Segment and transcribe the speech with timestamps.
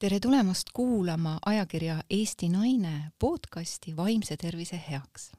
[0.00, 5.32] tere tulemast kuulama ajakirja Eesti Naine podcasti Vaimse tervise heaks.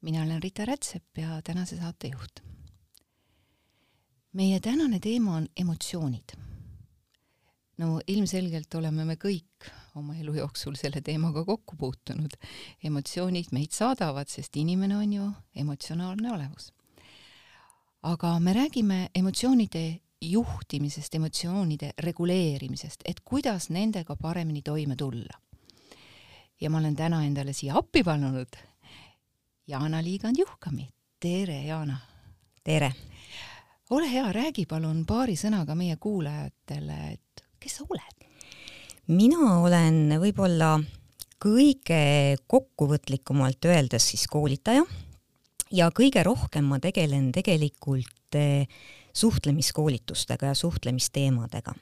[0.00, 2.40] mina olen Rita Rätsep ja tänase saate juht.
[4.32, 6.36] meie tänane teema on emotsioonid.
[7.78, 12.30] no ilmselgelt oleme me kõik oma elu jooksul selle teemaga kokku puutunud.
[12.84, 16.72] emotsioonid meid saadavad, sest inimene on ju emotsionaalne olevus.
[18.02, 25.38] aga me räägime emotsioonide juhtimisest, emotsioonide reguleerimisest, et kuidas nendega paremini toime tulla.
[26.60, 28.56] ja ma olen täna endale siia appi pannud
[29.66, 30.88] Jaana Liigand-Juhkami.
[31.20, 31.98] tere, Jaana!
[32.64, 32.92] tere!
[33.90, 38.26] ole hea, räägi palun paari sõnaga meie kuulajatele, et kes sa oled?
[39.08, 40.76] mina olen võib-olla
[41.42, 44.84] kõige kokkuvõtlikumalt öeldes siis koolitaja
[45.72, 48.68] ja kõige rohkem ma tegelen tegelikult eh,
[49.12, 51.74] suhtlemiskoolitustega ja suhtlemisteemadega.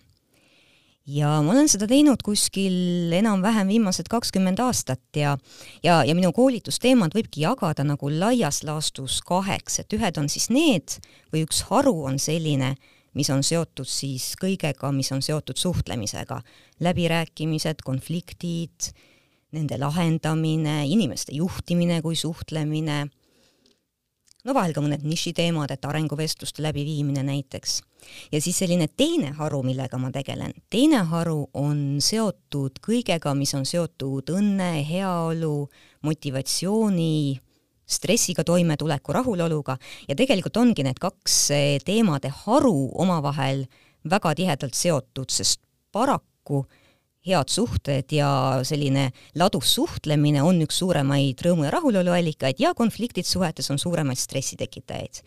[1.07, 5.39] ja ma olen seda teinud kuskil enam-vähem viimased kakskümmend aastat ja
[5.83, 10.99] ja, ja minu koolitusteemad võibki jagada nagu laias laastus kaheks, et ühed on siis need
[11.33, 12.75] või üks haru on selline,
[13.15, 16.43] mis on seotud siis kõigega, mis on seotud suhtlemisega,
[16.81, 18.93] läbirääkimised, konfliktid,
[19.53, 23.09] nende lahendamine, inimeste juhtimine kui suhtlemine
[24.45, 27.81] no vahel ka mõned nišiteemad, et arenguvestluste läbiviimine näiteks.
[28.33, 33.67] ja siis selline teine haru, millega ma tegelen, teine haru on seotud kõigega, mis on
[33.69, 35.69] seotud õnne, heaolu,
[36.03, 37.41] motivatsiooni,
[37.91, 39.77] stressiga toimetuleku, rahuloluga
[40.09, 43.67] ja tegelikult ongi need kaks eh, teemade haru omavahel
[44.11, 45.61] väga tihedalt seotud, sest
[45.93, 46.65] paraku
[47.27, 48.29] head suhted ja
[48.65, 54.19] selline ladus suhtlemine on üks suuremaid rõõmu ja rahulolu allikaid ja konfliktid suhetes on suuremaid
[54.19, 55.21] stressitekitajaid.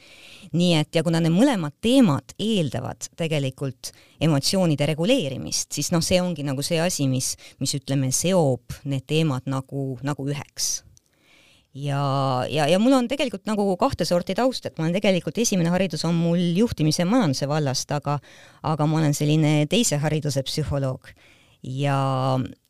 [0.54, 3.92] nii et ja kuna need mõlemad teemad eeldavad tegelikult
[4.22, 9.46] emotsioonide reguleerimist, siis noh, see ongi nagu see asi, mis, mis ütleme, seob need teemad
[9.46, 10.82] nagu, nagu üheks
[11.74, 12.02] ja,
[12.50, 16.06] ja, ja mul on tegelikult nagu kahte sorti taust, et ma olen tegelikult, esimene haridus
[16.10, 18.18] on mul juhtimise ja majanduse vallast, aga
[18.64, 21.14] aga ma olen selline teise hariduse psühholoog
[21.64, 21.98] ja,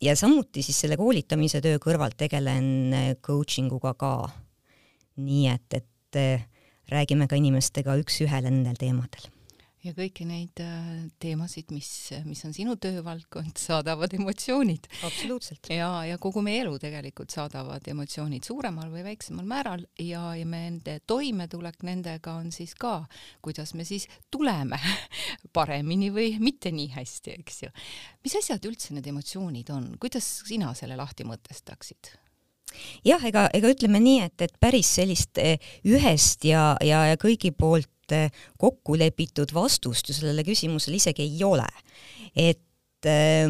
[0.02, 2.94] ja samuti siis selle koolitamise töö kõrvalt tegelen
[3.24, 4.14] coaching uga ka.
[5.16, 6.46] nii et, et äh,
[6.90, 9.33] räägime ka inimestega üks-ühele nendel teemadel
[9.84, 10.88] ja kõiki neid äh,
[11.20, 11.88] teemasid, mis,
[12.24, 14.88] mis on sinu töövaldkond, saadavad emotsioonid.
[15.06, 15.68] absoluutselt.
[15.72, 20.64] ja, ja kogu meie elu tegelikult saadavad emotsioonid suuremal või väiksemal määral ja, ja me
[20.64, 23.04] nende toimetulek nendega on siis ka,
[23.44, 24.80] kuidas me siis tuleme
[25.56, 27.72] paremini või mitte nii hästi, eks ju.
[28.24, 32.14] mis asjad üldse need emotsioonid on, kuidas sina selle lahti mõtestaksid?
[33.06, 37.52] jah, ega, ega ütleme nii, et, et päris sellist eh, ühest ja, ja, ja kõigi
[37.54, 41.68] poolt Eh, kokku lepitud vastust ju sellele küsimusele isegi ei ole.
[42.34, 43.48] et äh,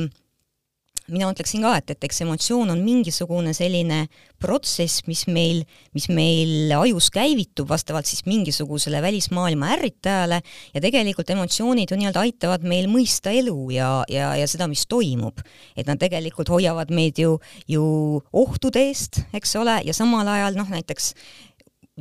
[1.13, 4.05] mina ütleksin ka, et, et eks emotsioon on mingisugune selline
[4.41, 5.63] protsess, mis meil,
[5.97, 10.41] mis meil ajus käivitub vastavalt siis mingisugusele välismaailma ärritajale
[10.73, 15.45] ja tegelikult emotsioonid ju nii-öelda aitavad meil mõista elu ja, ja, ja seda, mis toimub.
[15.77, 17.37] et nad tegelikult hoiavad meid ju,
[17.69, 17.85] ju
[18.33, 21.13] ohtude eest, eks ole, ja samal ajal noh, näiteks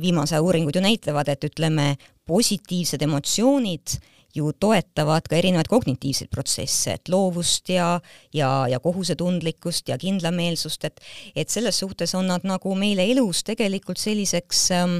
[0.00, 1.94] viimase uuringud ju näitavad, et ütleme,
[2.26, 3.96] positiivsed emotsioonid
[4.34, 8.00] ju toetavad ka erinevaid kognitiivseid protsesse, et loovust ja,
[8.34, 11.00] ja, ja kohusetundlikkust ja kindlameelsust, et
[11.36, 14.98] et selles suhtes on nad nagu meile elus tegelikult selliseks ähm,,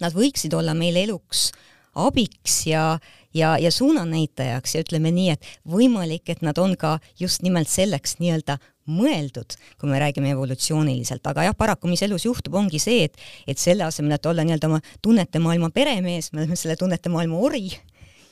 [0.00, 1.50] nad võiksid olla meile eluks
[1.98, 2.98] abiks ja,
[3.34, 8.18] ja, ja suunanäitajaks ja ütleme nii, et võimalik, et nad on ka just nimelt selleks
[8.22, 13.16] nii-öelda mõeldud, kui me räägime evolutsiooniliselt, aga jah, paraku mis elus juhtub, ongi see, et
[13.48, 17.38] et selle asemel, et olla nii-öelda oma tunnete maailma peremees, me oleme selle tunnete maailma
[17.38, 17.68] ori.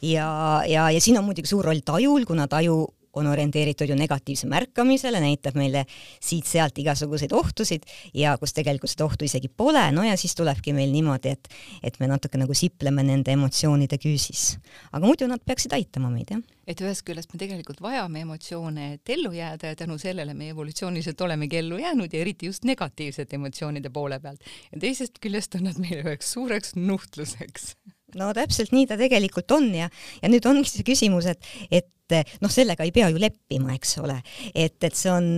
[0.04, 2.82] Ja, ja, ja siin on muidugi suur roll tajul, kuna taju
[3.16, 5.84] on orienteeritud ju negatiivse märkamisele, näitab meile
[6.22, 10.92] siit-sealt igasuguseid ohtusid ja kus tegelikult seda ohtu isegi pole, no ja siis tulebki meil
[10.94, 11.48] niimoodi, et
[11.82, 14.56] et me natuke nagu sipleme nende emotsioonide küüsis.
[14.92, 16.42] aga muidu nad peaksid aitama meid, jah.
[16.66, 21.20] et ühest küljest me tegelikult vajame emotsioone, et ellu jääda ja tänu sellele me evolutsiooniliselt
[21.20, 24.40] olemegi ellu jäänud ja eriti just negatiivsete emotsioonide poole pealt.
[24.72, 27.74] ja teisest küljest on nad meile üheks suureks nuhtluseks
[28.18, 29.90] no täpselt nii ta tegelikult on ja,
[30.22, 34.18] ja nüüd ongi see küsimus, et, et noh, sellega ei pea ju leppima, eks ole,
[34.54, 35.32] et, et see on,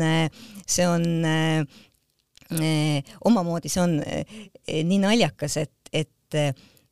[0.68, 4.42] see on eh, omamoodi, see on eh,
[4.84, 6.42] nii naljakas, et, et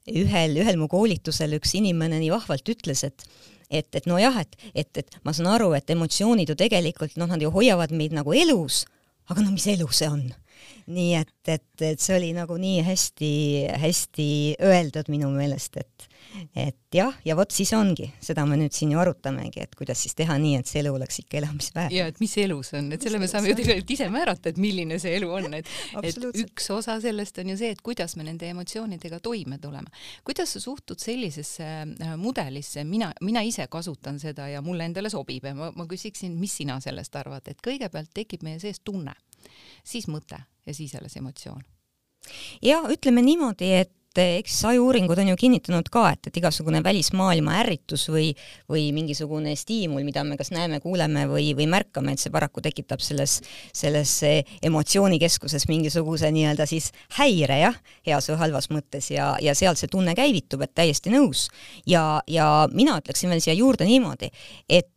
[0.07, 3.29] ühel, ühel mu koolitusel üks inimene nii vahvalt ütles, et
[3.71, 7.43] et, et nojah, et, et, et ma saan aru, et emotsioonid ju tegelikult noh, nad
[7.43, 8.85] ju hoiavad meid nagu elus,
[9.31, 10.29] aga no mis elu see on?
[10.87, 14.29] Nii et, et, et see oli nagu nii hästi-hästi
[14.63, 16.11] öeldud minu meelest, et
[16.57, 20.17] et jah, ja vot siis ongi, seda me nüüd siin ju arutamegi, et kuidas siis
[20.19, 21.97] teha nii, et see elu oleks ikka elamisväärne.
[21.97, 24.61] ja et mis elu see on, et selle me saame ju tegelikult ise määrata, et
[24.61, 25.71] milline see elu on, et
[26.03, 29.93] et üks osa sellest on ju see, et kuidas me nende emotsioonidega toime tuleme.
[30.25, 35.45] kuidas sa suhtud sellisesse äh, mudelisse, mina, mina ise kasutan seda ja mulle endale sobib.
[35.45, 39.15] Ja ma, ma küsiksin, mis sina sellest arvad, et kõigepealt tekib meie sees tunne,
[39.85, 41.63] siis mõte ja siis alles emotsioon
[42.63, 47.59] ja ütleme niimoodi, et et eks ajuuuringud on ju kinnitanud ka, et, et igasugune välismaailma
[47.61, 48.31] ärritus või,
[48.71, 53.03] või mingisugune stiimul, mida me kas näeme, kuuleme või, või märkame, et see paraku tekitab
[53.05, 53.39] selles,
[53.77, 54.15] selles
[54.65, 60.17] emotsioonikeskuses mingisuguse nii-öelda siis häire jah, heas või halvas mõttes ja, ja sealt see tunne
[60.17, 61.49] käivitub, et täiesti nõus.
[61.87, 64.31] ja, ja mina ütleksin veel siia juurde niimoodi,
[64.69, 64.93] et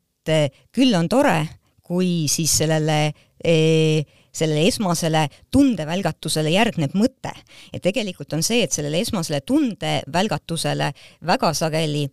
[0.75, 1.41] küll on tore,
[1.83, 2.99] kui siis sellele
[3.41, 7.33] eh, sellele esmasele tundevälgatusele järgneb mõte.
[7.73, 10.93] ja tegelikult on see, et sellele esmasele tundevälgatusele
[11.25, 12.07] väga sageli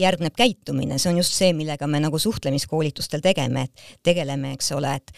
[0.00, 4.94] järgneb käitumine, see on just see, millega me nagu suhtlemiskoolitustel tegeme, et tegeleme, eks ole,
[5.00, 5.12] et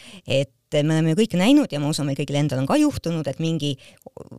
[0.73, 3.27] et me oleme ju kõik näinud ja ma usun, meil kõigil endal on ka juhtunud,
[3.29, 3.75] et mingi,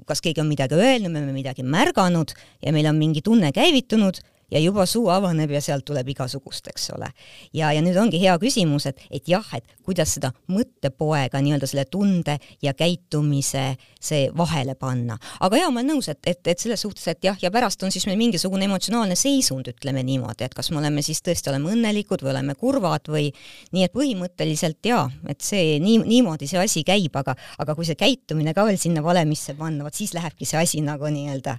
[0.10, 4.18] kas keegi on midagi öelnud, me oleme midagi märganud ja meil on mingi tunne käivitunud
[4.53, 7.09] ja juba suu avaneb ja sealt tuleb igasugust, eks ole.
[7.53, 11.85] ja, ja nüüd ongi hea küsimus, et, et jah, et kuidas seda mõttepoega nii-öelda selle
[11.91, 13.65] tunde ja käitumise
[14.03, 15.17] see vahele panna.
[15.44, 17.94] aga jaa, ma olen nõus, et, et, et selles suhtes, et jah, ja pärast on
[17.94, 22.25] siis meil mingisugune emotsionaalne seisund, ütleme niimoodi, et kas me oleme siis tõesti oleme õnnelikud
[22.25, 23.29] või oleme kurvad või
[23.73, 28.00] nii et põhimõtteliselt jaa, et see nii, niimoodi see asi käib, aga, aga kui see
[28.00, 31.57] käitumine ka veel sinna valemisse panna, vot siis lähebki see asi nagu nii-öelda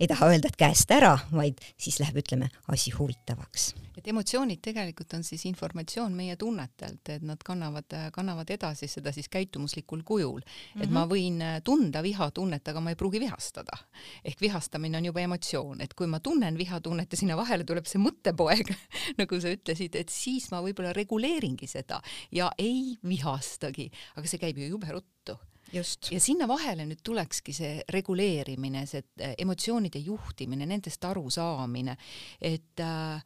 [0.00, 3.74] ei taha öelda, et käest ära, vaid siis läheb, ütleme, asi huvitavaks.
[4.00, 9.28] et emotsioonid tegelikult on siis informatsioon meie tunnetelt, et nad kannavad, kannavad edasi seda siis
[9.28, 10.40] käitumuslikul kujul.
[10.40, 10.92] et mm -hmm.
[10.92, 13.76] ma võin tunda vihatunnet, aga ma ei pruugi vihastada.
[14.24, 18.00] ehk vihastamine on juba emotsioon, et kui ma tunnen vihatunnet ja sinna vahele tuleb see
[18.00, 18.74] mõttepoeg
[19.20, 22.00] nagu sa ütlesid, et siis ma võib-olla reguleeringi seda
[22.32, 25.36] ja ei vihastagi, aga see käib ju jube ruttu.
[25.72, 31.96] Ja sinna vahele nüüd tulekski see reguleerimine, see äh, emotsioonide juhtimine, nendest arusaamine,
[32.40, 33.22] et äh,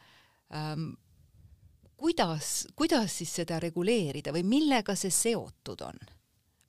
[0.55, 0.91] ähm,
[1.97, 6.03] kuidas, kuidas siis seda reguleerida või millega see seotud on?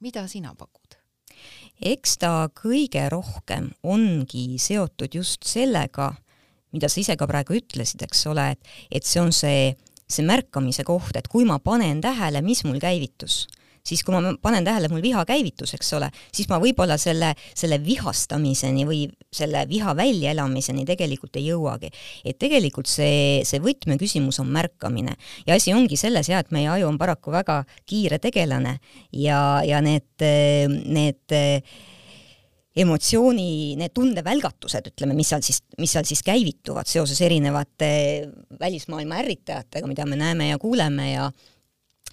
[0.03, 0.97] mida sina pakud?
[1.81, 6.13] eks ta kõige rohkem ongi seotud just sellega,
[6.71, 9.73] mida sa ise ka praegu ütlesid, eks ole, et, et see on see,
[10.07, 13.43] see märkamise koht, et kui ma panen tähele, mis mul käivitus
[13.85, 17.79] siis kui ma panen tähele, mul viha käivitus, eks ole, siis ma võib-olla selle, selle
[17.83, 21.91] vihastamiseni või selle viha väljaelamiseni tegelikult ei jõuagi.
[22.25, 25.15] et tegelikult see, see võtmeküsimus on märkamine
[25.47, 28.79] ja asi ongi selles jah, et meie aju on paraku väga kiire tegelane
[29.11, 30.25] ja, ja need,
[30.85, 31.35] need
[32.75, 37.89] emotsiooni, need tundevälgatused, ütleme, mis seal siis, mis seal siis käivituvad seoses erinevate
[38.59, 41.29] välismaailma ärritajatega, mida me näeme ja kuuleme ja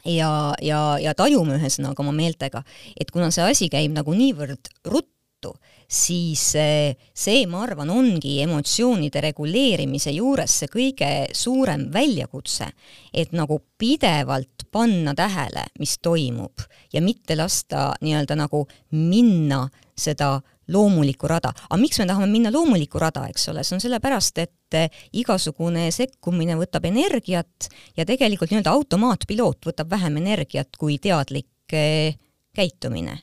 [0.04, 2.62] ja, ja, ja tajume ühesõnaga oma meeltega,
[2.98, 5.54] et kuna see asi käib nagu niivõrd ruttu,
[5.92, 12.70] siis see, ma arvan, ongi emotsioonide reguleerimise juures see kõige suurem väljakutse,
[13.12, 16.64] et nagu pidevalt panna tähele, mis toimub
[16.94, 18.64] ja mitte lasta nii-öelda nagu
[18.96, 19.66] minna
[19.98, 20.38] seda
[20.68, 21.52] loomulikku rada.
[21.68, 25.90] aga miks me tahame minna loomulikku rada, eks ole, see on sellepärast, et eh, igasugune
[25.94, 32.18] sekkumine võtab energiat ja tegelikult nii-öelda automaatpiloot võtab vähem energiat kui teadlik eh,
[32.54, 33.22] käitumine.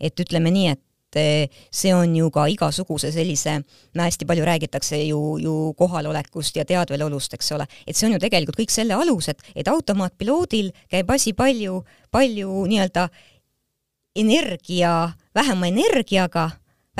[0.00, 3.60] et ütleme nii, et eh, see on ju ka igasuguse sellise,
[3.94, 8.22] no hästi palju räägitakse ju, ju kohalolekust ja teadvelolust, eks ole, et see on ju
[8.22, 13.10] tegelikult kõik selle alus, et, et automaatpiloodil käib asi palju, palju nii-öelda
[14.16, 16.50] energia, vähema energiaga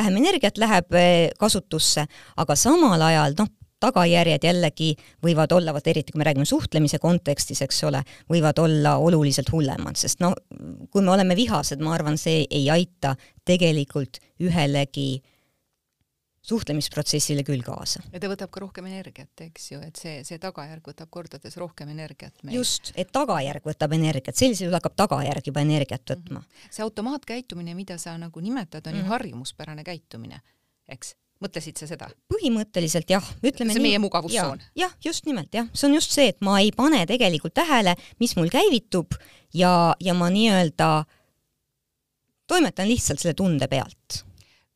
[0.01, 2.07] vähem energiat läheb eh, kasutusse,
[2.41, 4.91] aga samal ajal noh, tagajärjed jällegi
[5.25, 9.97] võivad olla, vot eriti kui me räägime suhtlemise kontekstis, eks ole, võivad olla oluliselt hullemad,
[10.01, 10.35] sest no
[10.93, 13.15] kui me oleme vihased, ma arvan, see ei aita
[13.49, 15.23] tegelikult ühelegi
[16.41, 18.03] suhtlemisprotsessile küll kaasa.
[18.13, 21.93] ja ta võtab ka rohkem energiat, eks ju, et see, see tagajärg võtab kordades rohkem
[21.93, 22.57] energiat meil.
[22.61, 26.47] just, et tagajärg võtab energiat, sellisel juhul hakkab tagajärg juba energiat võtma mm.
[26.47, 26.77] -hmm.
[26.77, 28.99] see automaatkäitumine, mida sa nagu nimetad, on mm -hmm.
[28.99, 29.13] ju mhm.
[29.13, 30.41] harjumuspärane käitumine,
[30.89, 31.15] eks?
[31.41, 32.09] mõtlesid sa seda?
[32.33, 34.61] põhimõtteliselt jah, ütleme see on meie mugavustsoon.
[34.77, 38.37] jah, just nimelt jah, see on just see, et ma ei pane tegelikult tähele, mis
[38.37, 39.17] mul käivitub
[39.55, 41.05] ja, ja ma nii-öelda
[42.47, 44.25] toimetan lihtsalt selle tunde pealt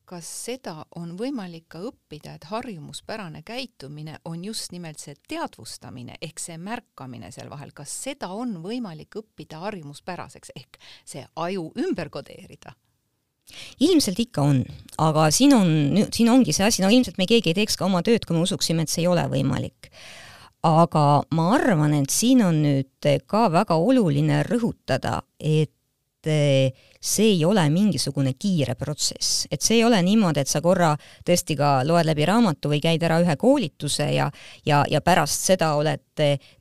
[0.05, 6.41] kas seda on võimalik ka õppida, et harjumuspärane käitumine on just nimelt see teadvustamine ehk
[6.41, 12.75] see märkamine seal vahel, kas seda on võimalik õppida harjumuspäraseks ehk see aju ümber kodeerida?
[13.85, 14.61] ilmselt ikka on,
[15.01, 15.67] aga siin on,
[16.09, 18.41] siin ongi see asi, no ilmselt me keegi ei teeks ka oma tööd, kui me
[18.41, 19.91] usuksime, et see ei ole võimalik.
[20.65, 25.69] aga ma arvan, et siin on nüüd ka väga oluline rõhutada, et
[27.05, 30.93] see ei ole mingisugune kiire protsess, et see ei ole niimoodi, et sa korra
[31.25, 34.29] tõesti ka loed läbi raamatu või käid ära ühe koolituse ja,
[34.65, 36.01] ja, ja pärast seda oled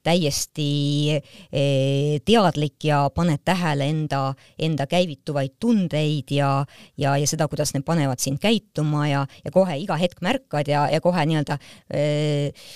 [0.04, 0.68] täiesti
[1.16, 4.22] eh, teadlik ja paned tähele enda,
[4.58, 6.50] enda käivituvaid tundeid ja,
[7.00, 10.88] ja, ja seda, kuidas need panevad sind käituma ja, ja kohe iga hetk märkad ja,
[10.92, 11.58] ja kohe nii-öelda
[11.94, 12.66] eh,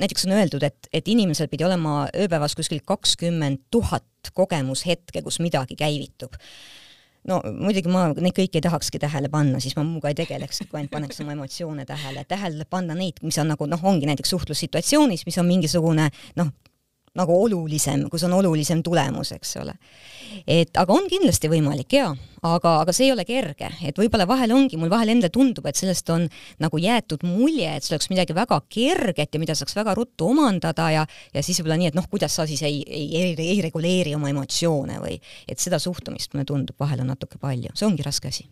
[0.00, 5.78] näiteks on öeldud, et, et inimesel pidi olema ööpäevas kuskil kakskümmend tuhat kogemushetke, kus midagi
[5.78, 6.34] käivitub
[7.28, 10.80] no muidugi ma neid kõiki ei tahakski tähele panna, siis ma muuga ei tegelekski, kui
[10.80, 12.24] ainult paneks oma emotsioone tähele.
[12.28, 16.52] tähele panna neid, mis on nagu noh, ongi näiteks suhtlussituatsioonis, mis on mingisugune noh,
[17.18, 19.74] nagu olulisem, kus on olulisem tulemus, eks ole.
[20.50, 22.08] et aga on kindlasti võimalik jaa,
[22.42, 25.78] aga, aga see ei ole kerge, et võib-olla vahel ongi, mul vahel endale tundub, et
[25.78, 26.26] sellest on
[26.62, 30.90] nagu jäetud mulje, et see oleks midagi väga kerget ja mida saaks väga ruttu omandada
[30.90, 34.16] ja ja siis võib-olla nii, et noh, kuidas sa siis ei, ei, ei, ei reguleeri
[34.18, 38.34] oma emotsioone või et seda suhtumist mulle tundub, vahel on natuke palju, see ongi raske
[38.34, 38.48] asi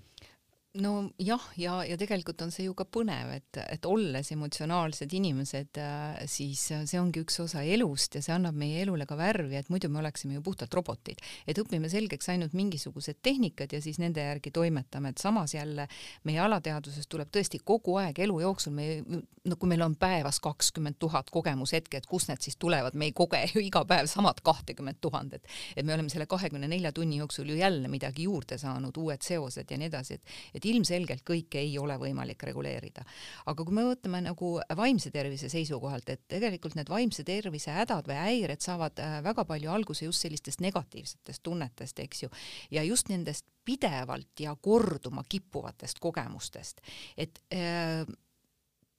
[0.75, 6.23] nojah, ja, ja tegelikult on see ju ka põnev, et, et olles emotsionaalsed inimesed, äh,
[6.31, 9.91] siis see ongi üks osa elust ja see annab meie elule ka värvi, et muidu
[9.93, 11.21] me oleksime ju puhtalt robotid.
[11.47, 15.89] et õpime selgeks ainult mingisugused tehnikad ja siis nende järgi toimetame, et samas jälle
[16.25, 19.03] meie alateadvusest tuleb tõesti kogu aeg elu jooksul, me,
[19.45, 23.13] no kui meil on päevas kakskümmend tuhat kogemushetke, et kust need siis tulevad, me ei
[23.17, 25.45] koge ju iga päev samad kahtekümmet tuhandet.
[25.77, 29.71] et me oleme selle kahekümne nelja tunni jooksul ju jälle midagi juurde saanud, uued seosed
[29.71, 33.03] ja nii edasi, et, et et ilmselgelt kõike ei ole võimalik reguleerida.
[33.47, 38.19] aga kui me mõtleme nagu vaimse tervise seisukohalt, et tegelikult need vaimse tervise hädad või
[38.21, 42.31] häired saavad äh, väga palju alguse just sellistest negatiivsetest tunnetest, eks ju,
[42.71, 46.81] ja just nendest pidevalt ja korduma kippuvatest kogemustest,
[47.17, 48.07] et äh,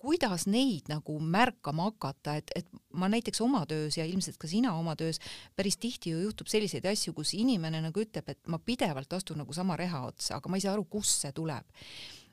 [0.03, 2.67] kuidas neid nagu märkama hakata, et, et
[3.00, 5.22] ma näiteks oma töös ja ilmselt ka sina oma töös
[5.55, 9.55] päris tihti ju juhtub selliseid asju, kus inimene nagu ütleb, et ma pidevalt astun nagu
[9.55, 11.65] sama reha otsa, aga ma ei saa aru, kust see tuleb.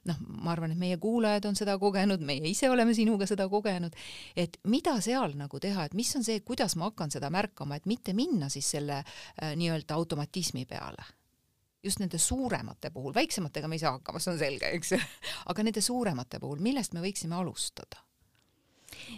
[0.08, 3.94] Noh, ma arvan, et meie kuulajad on seda kogenud, meie ise oleme sinuga seda kogenud,
[4.32, 7.88] et mida seal nagu teha, et mis on see, kuidas ma hakkan seda märkama, et
[7.90, 11.04] mitte minna siis selle äh, nii-öelda automatismi peale
[11.84, 15.00] just nende suuremate puhul, väiksematega me ei saa hakkama, see on selge, eks ju,
[15.52, 18.02] aga nende suuremate puhul, millest me võiksime alustada?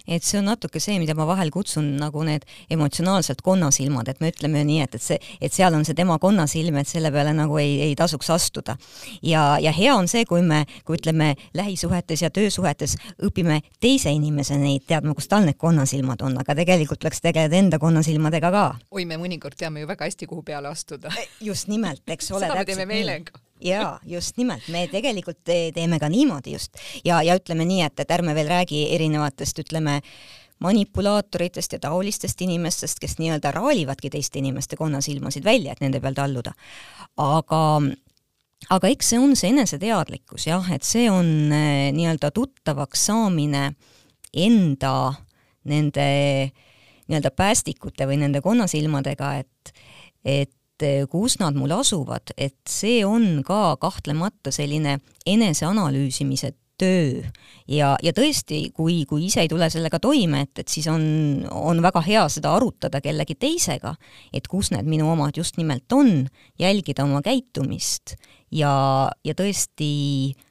[0.06, 4.32] Et see on natuke see, mida ma vahel kutsun nagu need emotsionaalselt konnasilmad, et me
[4.32, 7.58] ütleme nii, et, et see, et seal on see tema konnasilm, et selle peale nagu
[7.62, 8.76] ei, ei tasuks astuda.
[9.22, 14.58] ja, ja hea on see, kui me, kui ütleme, lähisuhetes ja töösuhetes õpime teise inimese
[14.60, 18.66] neid teadma, kus tal need konnasilmad on, aga tegelikult tuleks tegeleda enda konnasilmadega ka.
[18.90, 21.12] oi, me mõnikord teame ju väga hästi, kuhu peale astuda.
[21.40, 22.46] just nimelt, eks ole.
[22.48, 27.22] seda me teeme meelega jaa, just nimelt, me tegelikult te teeme ka niimoodi just ja,
[27.22, 30.00] ja ütleme nii, et, et ärme veel räägi erinevatest, ütleme,
[30.62, 36.52] manipulaatoritest ja taolistest inimestest, kes nii-öelda raalivadki teiste inimeste konnasilmasid välja, et nende peal talluda.
[37.16, 37.62] aga
[38.70, 43.72] aga eks see on see eneseteadlikkus jah, et see on eh, nii-öelda tuttavaks saamine
[44.32, 44.94] enda
[45.68, 46.06] nende
[47.08, 49.74] nii-öelda päästikute või nende konnasilmadega, et
[50.24, 50.52] et
[51.10, 56.52] kus nad mul asuvad, et see on ka kahtlemata selline eneseanalüüsimise
[56.82, 57.22] töö.
[57.70, 61.04] Ja, ja tõesti, kui, kui ise ei tule sellega toime, et, et siis on,
[61.52, 63.94] on väga hea seda arutada kellegi teisega,
[64.34, 66.26] et kus need minu omad just nimelt on,
[66.58, 68.16] jälgida oma käitumist.
[68.52, 68.72] Ja,
[69.24, 69.92] ja tõesti
[70.32, 70.48] äh,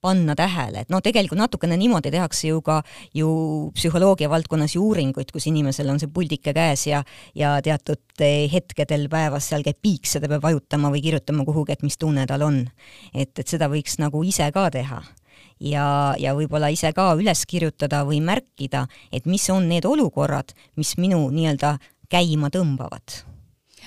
[0.00, 2.80] panna tähele, et noh, tegelikult natukene niimoodi tehakse ju ka
[3.16, 3.28] ju
[3.74, 7.02] psühholoogia valdkonnas ju uuringuid, kus inimesel on see puldike käes ja
[7.34, 11.74] ja teatud eh, hetkedel päevas seal käib piiks ja ta peab vajutama või kirjutama kuhugi,
[11.74, 12.64] et mis tunne tal on.
[13.14, 15.02] et, et seda võiks nagu ise ka teha
[15.60, 20.96] ja, ja võib-olla ise ka üles kirjutada või märkida, et mis on need olukorrad, mis
[20.98, 21.78] minu nii-öelda
[22.08, 23.22] käima tõmbavad.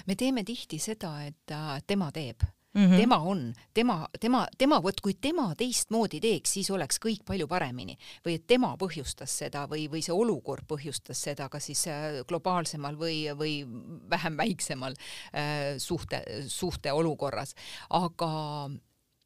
[0.06, 2.98] me teeme tihti seda, et äh, tema teeb Mm -hmm.
[2.98, 7.98] tema on, tema, tema, tema, vot kui tema teistmoodi teeks, siis oleks kõik palju paremini.
[8.26, 12.96] Või et tema põhjustas seda või, või see olukord põhjustas seda, kas siis äh, globaalsemal
[12.96, 13.66] või, või
[14.10, 17.56] vähem väiksemal äh, suhte, suhte olukorras,
[17.90, 18.32] aga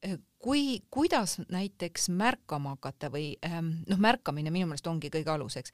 [0.06, 5.72] äh, kui, kuidas näiteks märkama hakata või ähm, noh, märkamine minu meelest ongi kõige aluseks,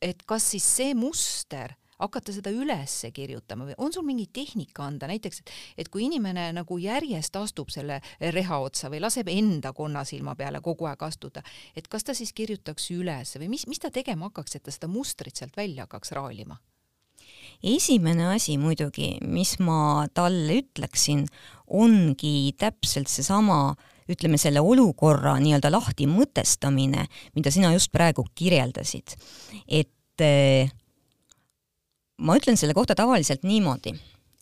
[0.00, 5.08] et kas siis see muster hakata seda üles kirjutama või on sul mingi tehnika anda,
[5.10, 5.52] näiteks et,
[5.84, 8.00] et kui inimene nagu järjest astub selle
[8.34, 11.44] reha otsa või laseb enda konnasilma peale kogu aeg astuda,
[11.76, 14.90] et kas ta siis kirjutaks üles või mis, mis ta tegema hakkaks, et ta seda
[14.90, 16.58] mustrit sealt välja hakkaks raalima?
[17.60, 21.26] esimene asi muidugi, mis ma talle ütleksin,
[21.68, 23.74] ongi täpselt seesama
[24.10, 29.14] ütleme, selle olukorra nii-öelda lahti mõtestamine, mida sina just praegu kirjeldasid,
[29.68, 30.72] et eh,
[32.20, 33.94] ma ütlen selle kohta tavaliselt niimoodi.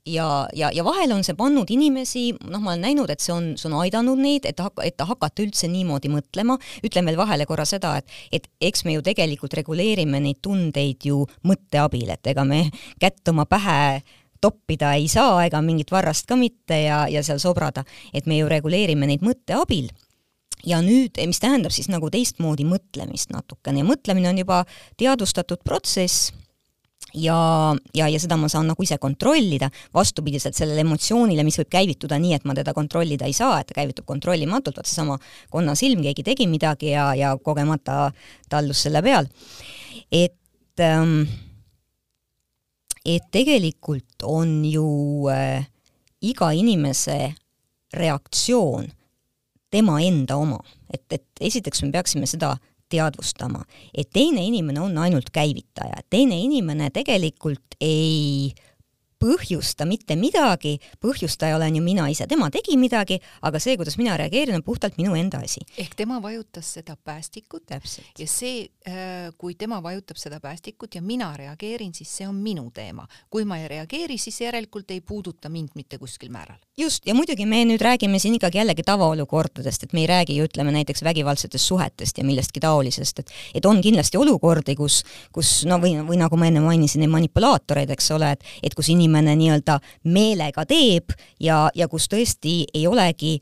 [0.08, 3.50] Ja, ja, ja vahel on see pannud inimesi, noh, ma olen näinud, et see on,
[3.61, 6.56] see on aidanud neid, et hak-, et hakata üldse niimoodi mõtlema,
[6.87, 11.26] ütlen veel vahele korra seda, et et eks me ju tegelikult reguleerime neid tundeid ju
[11.44, 12.62] mõtte abil, et ega me
[13.02, 14.00] kätt oma pähe
[14.40, 18.49] toppida ei saa ega mingit varrast ka mitte ja, ja seal sobrada, et me ju
[18.49, 19.90] reguleerime neid mõtte abil.
[20.66, 23.82] Ja nüüd, mis tähendab siis nagu teistmoodi mõtlemist natukene.
[23.82, 24.64] Ja mõtlemine on juba
[24.99, 26.32] teadvustatud protsess
[27.15, 27.38] ja,
[27.95, 32.35] ja, ja seda ma saan nagu ise kontrollida, vastupidiselt sellele emotsioonile, mis võib käivituda nii,
[32.37, 35.19] et ma teda kontrollida ei saa, et ta käivitub kontrollimatult, vot seesama
[35.53, 38.11] konnasilm, keegi tegi midagi ja, ja kogemata
[38.50, 39.29] tallus selle peal.
[40.12, 41.23] et ähm,
[43.09, 45.65] et tegelikult on ju äh,
[46.21, 47.35] iga inimese
[47.95, 48.91] reaktsioon
[49.71, 50.61] tema enda oma,
[50.93, 52.57] et, et esiteks me peaksime seda
[52.88, 53.64] teadvustama,
[53.95, 58.52] et teine inimene on ainult käivitaja, teine inimene tegelikult ei
[59.18, 64.16] põhjusta mitte midagi, põhjustaja olen ju mina ise, tema tegi midagi, aga see, kuidas mina
[64.18, 65.60] reageerin, on puhtalt minu enda asi.
[65.78, 68.06] ehk tema vajutas seda päästikut Täpselt.
[68.18, 72.70] ja see, äh, kui tema vajutab seda päästikut ja mina reageerin, siis see on minu
[72.75, 73.06] teema.
[73.30, 76.58] kui ma ei reageeri, siis järelikult ei puuduta mind mitte kuskil määral.
[76.76, 80.46] just, ja muidugi me nüüd räägime siin ikkagi jällegi tavaolukordadest, et me ei räägi ju
[80.46, 85.80] ütleme näiteks vägivaldsetest suhetest ja millestki taolisest, et et on kindlasti olukordi, kus, kus no
[85.82, 89.37] või, või nagu ma enne mainisin, neid manipulaatoreid, eks ole, et et kus inimene inimene
[89.41, 89.79] nii-öelda
[90.12, 93.38] meelega teeb ja, ja kus tõesti ei olegi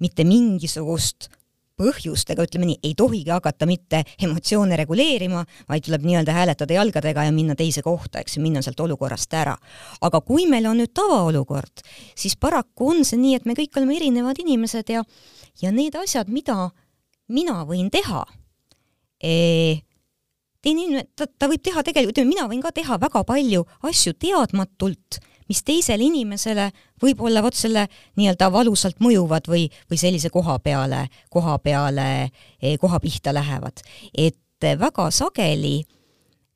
[0.00, 1.28] mitte mingisugust
[1.74, 7.24] põhjust, ega ütleme nii, ei tohigi hakata mitte emotsioone reguleerima, vaid tuleb nii-öelda hääletada jalgadega
[7.26, 9.56] ja minna teise kohta, eks ju, minna sealt olukorrast ära.
[10.00, 11.82] aga kui meil on nüüd tavaolukord,
[12.14, 15.02] siis paraku on see nii, et me kõik oleme erinevad inimesed ja,
[15.62, 16.70] ja need asjad, mida
[17.28, 18.22] mina võin teha
[19.18, 19.82] eh,,
[20.64, 24.14] teine inimene, ta, ta võib teha tegelikult, ütleme, mina võin ka teha väga palju asju
[24.20, 26.70] teadmatult, mis teisele inimesele
[27.02, 27.86] võib-olla vot selle
[28.16, 33.84] nii-öelda valusalt mõjuvad või, või sellise koha peale, koha peale, eh, koha pihta lähevad.
[34.16, 35.84] et väga sageli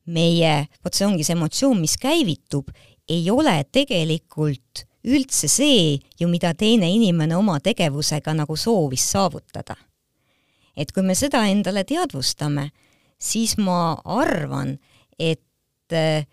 [0.06, 2.70] meie, vot see ongi see emotsioon, mis käivitub,
[3.08, 9.76] ei ole tegelikult üldse see ju, mida teine inimene oma tegevusega nagu soovis saavutada.
[10.76, 12.70] et kui me seda endale teadvustame
[13.18, 14.76] siis ma arvan,
[15.18, 16.26] et äh,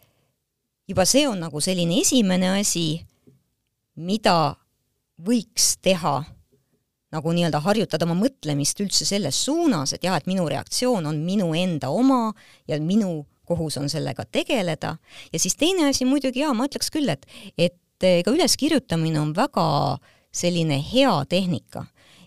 [0.87, 3.01] juba see on nagu selline esimene asi,
[3.95, 4.55] mida
[5.25, 6.17] võiks teha,
[7.15, 11.53] nagu nii-öelda harjutada oma mõtlemist üldse selles suunas, et jah, et minu reaktsioon on minu
[11.55, 12.33] enda oma
[12.67, 14.95] ja minu kohus on sellega tegeleda,
[15.31, 19.65] ja siis teine asi muidugi jaa, ma ütleks küll, et, et ega üleskirjutamine on väga
[20.35, 21.85] selline hea tehnika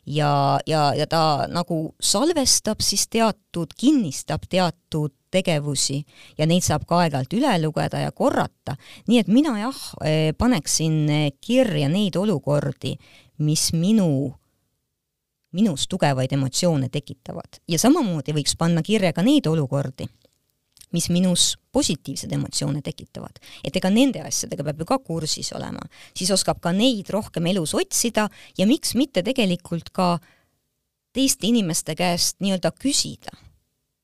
[0.09, 6.01] ja, ja, ja ta nagu salvestab siis teatud, kinnistab teatud tegevusi
[6.39, 8.77] ja neid saab ka aeg-ajalt üle lugeda ja korrata.
[9.09, 12.97] nii et mina jah, eh, paneksin kirja neid olukordi,
[13.39, 14.33] mis minu,
[15.53, 20.09] minus tugevaid emotsioone tekitavad ja samamoodi võiks panna kirja ka neid olukordi
[20.93, 23.39] mis minus positiivseid emotsioone tekitavad.
[23.65, 25.83] et ega nende asjadega peab ju ka kursis olema,
[26.17, 30.19] siis oskab ka neid rohkem elus otsida ja miks mitte tegelikult ka
[31.13, 33.33] teiste inimeste käest nii-öelda küsida,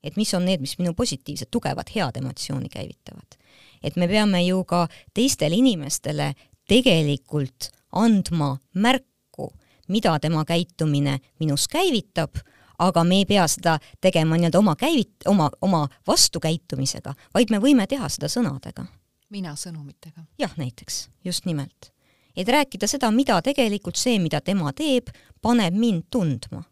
[0.03, 3.39] et mis on need, mis minu positiivsed, tugevad, head emotsiooni käivitavad.
[3.83, 6.33] et me peame ju ka teistele inimestele
[6.69, 9.53] tegelikult andma märku,
[9.89, 12.41] mida tema käitumine minus käivitab
[12.79, 17.87] aga me ei pea seda tegema nii-öelda oma käivit-, oma, oma vastukäitumisega, vaid me võime
[17.91, 18.87] teha seda sõnadega.
[19.31, 20.27] mina sõnumitega.
[20.39, 21.93] jah, näiteks, just nimelt.
[22.37, 25.11] et rääkida seda, mida tegelikult see, mida tema teeb,
[25.43, 26.65] paneb mind tundma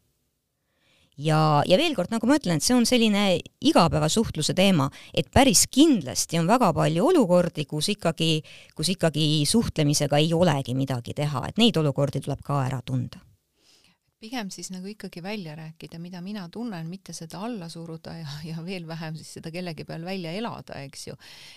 [1.19, 5.67] ja, ja veel kord, nagu ma ütlen, et see on selline igapäevasuhtluse teema, et päris
[5.71, 8.33] kindlasti on väga palju olukordi, kus ikkagi,
[8.77, 13.23] kus ikkagi suhtlemisega ei olegi midagi teha, et neid olukordi tuleb ka ära tunda
[14.23, 18.63] pigem siis nagu ikkagi välja rääkida, mida mina tunnen, mitte seda alla suruda ja, ja
[18.65, 21.17] veel vähem siis seda kellegi peal välja elada, eks ju.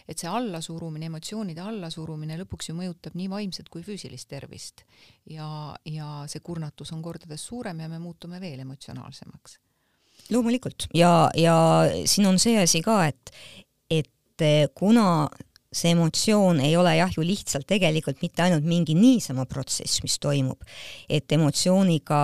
[0.10, 4.86] et see allasurumine, emotsioonide allasurumine lõpuks ju mõjutab nii vaimset kui füüsilist tervist.
[5.30, 5.48] ja,
[5.86, 9.60] ja see kurnatus on kordades suurem ja me muutume veel emotsionaalsemaks.
[10.34, 11.58] loomulikult ja, ja
[12.06, 13.36] siin on see asi ka, et,
[13.90, 15.28] et kuna
[15.76, 20.62] see emotsioon ei ole jah ju lihtsalt tegelikult mitte ainult mingi niisama protsess, mis toimub,
[21.10, 22.22] et emotsiooniga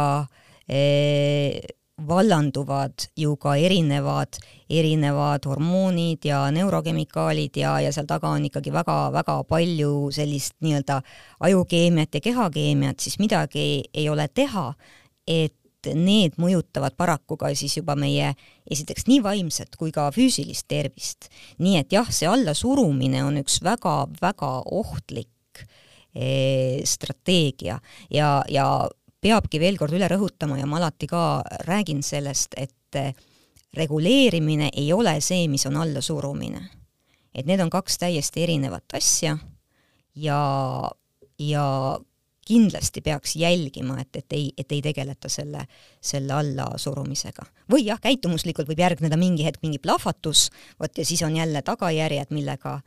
[0.70, 1.60] eh,
[2.08, 9.38] vallanduvad ju ka erinevad, erinevad hormoonid ja neurokemikaalid ja, ja seal taga on ikkagi väga-väga
[9.50, 11.02] palju sellist nii-öelda
[11.48, 14.72] ajukeemiat ja kehakeemiat, siis midagi ei ole teha,
[15.28, 15.54] et
[15.96, 18.34] need mõjutavad paraku ka siis juba meie
[18.72, 21.30] esiteks nii vaimset kui ka füüsilist tervist.
[21.60, 25.65] nii et jah, see allasurumine on üks väga-väga ohtlik
[26.15, 28.67] eh, strateegia ja, ja
[29.22, 33.13] peabki veel kord üle rõhutama ja ma alati ka räägin sellest, et eh,
[33.78, 36.70] reguleerimine ei ole see, mis on allasurumine.
[37.34, 39.38] et need on kaks täiesti erinevat asja
[40.15, 40.39] ja,
[41.39, 41.65] ja
[42.52, 45.64] kindlasti peaks jälgima, et, et ei, et ei tegeleta selle,
[46.02, 47.46] selle allasurumisega.
[47.72, 52.34] või jah, käitumuslikult võib järgneda mingi hetk mingi plahvatus, vot ja siis on jälle tagajärjed,
[52.36, 52.80] millega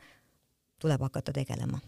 [0.79, 1.79] tuleb hakata tegelema.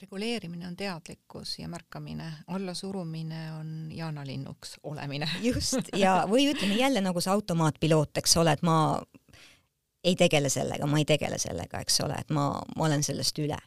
[0.00, 5.28] reguleerimine on teadlikkus ja märkamine, allasurumine on jaanalinnuks olemine.
[5.48, 8.76] just, ja või ütleme jälle nagu see automaatpiloot, eks ole, et ma
[10.04, 13.58] ei tegele sellega, ma ei tegele sellega, eks ole, et ma, ma olen sellest üle.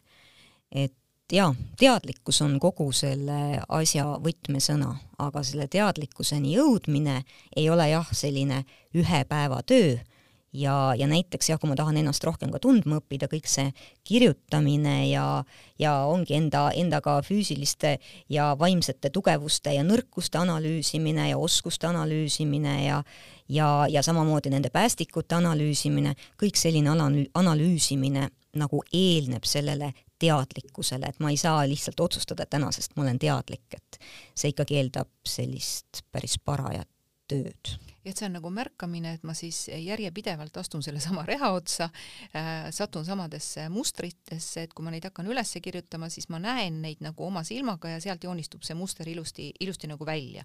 [0.70, 0.94] et
[1.32, 7.22] jaa, teadlikkus on kogu selle asja võtmesõna, aga selle teadlikkuseni jõudmine
[7.56, 8.62] ei ole jah, selline
[8.94, 9.96] ühe päeva töö.
[10.56, 13.74] Ja, ja näiteks jah, kui ma tahan ennast rohkem ka tundma õppida, kõik see
[14.08, 15.42] kirjutamine ja,
[15.76, 17.98] ja ongi enda, endaga füüsiliste
[18.32, 23.02] ja vaimsete tugevuste ja nõrkuste analüüsimine ja oskuste analüüsimine ja
[23.52, 31.20] ja, ja samamoodi nende päästikute analüüsimine, kõik selline analüü-, analüüsimine nagu eelneb sellele teadlikkusele, et
[31.20, 34.00] ma ei saa lihtsalt otsustada, tänasest ma olen teadlik, et
[34.34, 36.88] see ikkagi eeldab sellist päris parajat
[37.28, 37.76] tööd
[38.06, 42.68] ja et see on nagu märkamine, et ma siis järjepidevalt astun sellesama reha otsa äh,,
[42.74, 47.26] satun samadesse mustritesse, et kui ma neid hakkan üles kirjutama, siis ma näen neid nagu
[47.26, 50.44] oma silmaga ja sealt joonistub see muster ilusti, ilusti nagu välja.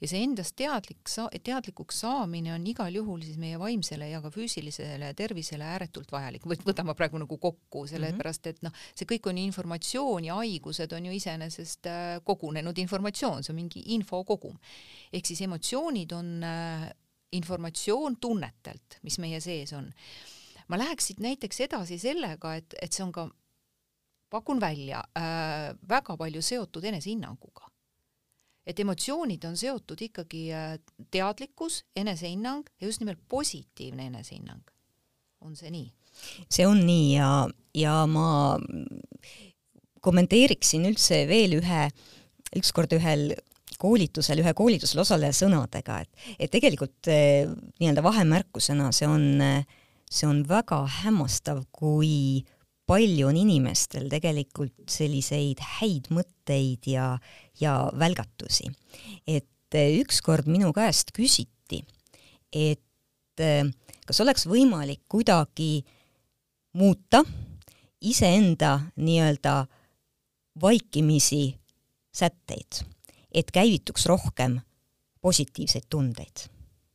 [0.00, 4.30] ja see endast teadlik sa-, teadlikuks saamine on igal juhul siis meie vaimsele ja ka
[4.30, 9.42] füüsilisele tervisele ääretult vajalik, võtan ma praegu nagu kokku, sellepärast et noh, see kõik on
[9.42, 14.58] informatsioon ja haigused on ju iseenesest äh, kogunenud informatsioon, see on mingi infokogum.
[15.12, 16.91] ehk siis emotsioonid on äh,
[17.32, 19.90] informatsioon tunnetelt, mis meie sees on.
[20.68, 23.26] ma läheks siit näiteks edasi sellega, et, et see on ka,
[24.32, 27.68] pakun välja äh,, väga palju seotud enesehinnanguga.
[28.66, 30.76] et emotsioonid on seotud ikkagi äh,
[31.10, 34.62] teadlikkus, enesehinnang ja just nimelt positiivne enesehinnang.
[35.40, 35.92] on see nii?
[36.48, 37.30] see on nii ja,
[37.74, 38.58] ja ma
[40.02, 41.86] kommenteeriksin üldse veel ühe,
[42.58, 43.32] ükskord ühel
[43.82, 49.26] koolitusel, ühe koolitusel osaleja sõnadega, et, et tegelikult eh, nii-öelda vahemärkusena see on,
[50.06, 52.44] see on väga hämmastav, kui
[52.88, 57.14] palju on inimestel tegelikult selliseid häid mõtteid ja,
[57.60, 58.70] ja välgatusi.
[59.26, 61.82] et eh, ükskord minu käest küsiti,
[62.52, 63.64] et eh,
[64.06, 65.84] kas oleks võimalik kuidagi
[66.76, 67.22] muuta
[68.02, 69.66] iseenda nii-öelda
[70.60, 71.44] vaikimisi
[72.12, 72.82] sätteid
[73.34, 74.60] et käivituks rohkem
[75.22, 76.48] positiivseid tundeid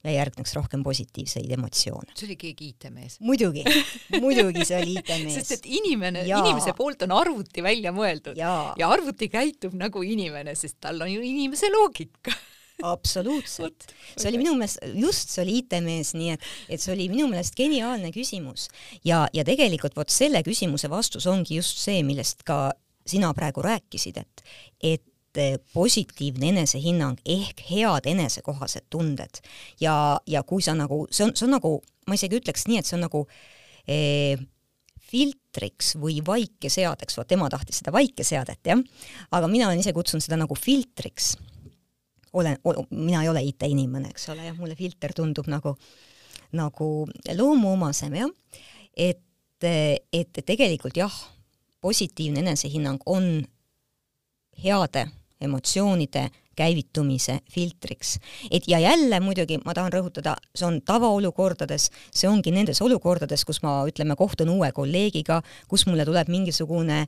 [0.07, 2.13] ja järgneks rohkem positiivseid emotsioone.
[2.15, 3.17] see oli keegi IT-mees?
[3.25, 3.63] muidugi,
[4.23, 5.39] muidugi see oli IT-mees.
[5.39, 8.51] sest et inimene, inimese poolt on arvuti välja mõeldud ja.
[8.79, 12.35] ja arvuti käitub nagu inimene, sest tal on ju inimese loogika
[12.85, 13.89] absoluutselt.
[14.15, 17.57] see oli minu meelest, just see oli IT-mees, nii et, et see oli minu meelest
[17.57, 18.69] geniaalne küsimus
[19.07, 22.69] ja, ja tegelikult vot selle küsimuse vastus ongi just see, millest ka
[23.07, 24.43] sina praegu rääkisid, et,
[24.83, 25.03] et
[25.73, 29.41] positiivne enesehinnang ehk head enesekohased tunded.
[29.81, 32.89] Ja, ja kui sa nagu, see on, see on nagu, ma isegi ütleks nii, et
[32.89, 33.23] see on nagu
[33.87, 34.39] eh,
[35.07, 38.81] filtriks või vaikeseadeks, vot tema tahtis seda vaikeseadet, jah,
[39.31, 41.35] aga mina olen ise kutsunud seda nagu filtriks.
[42.33, 42.57] olen,
[42.91, 45.77] mina ei ole IT-inimene, eks ole, jah, mulle filter tundub nagu,
[46.57, 46.89] nagu
[47.33, 48.29] loomuomasem, jah,
[48.93, 51.13] et, et tegelikult jah,
[51.81, 53.45] positiivne enesehinnang on
[54.63, 55.07] heade
[55.41, 58.19] emotsioonide käivitumise filtriks.
[58.51, 63.61] et ja jälle muidugi ma tahan rõhutada, see on tavaolukordades, see ongi nendes olukordades, kus
[63.63, 67.05] ma ütleme, kohtun uue kolleegiga, kus mulle tuleb mingisugune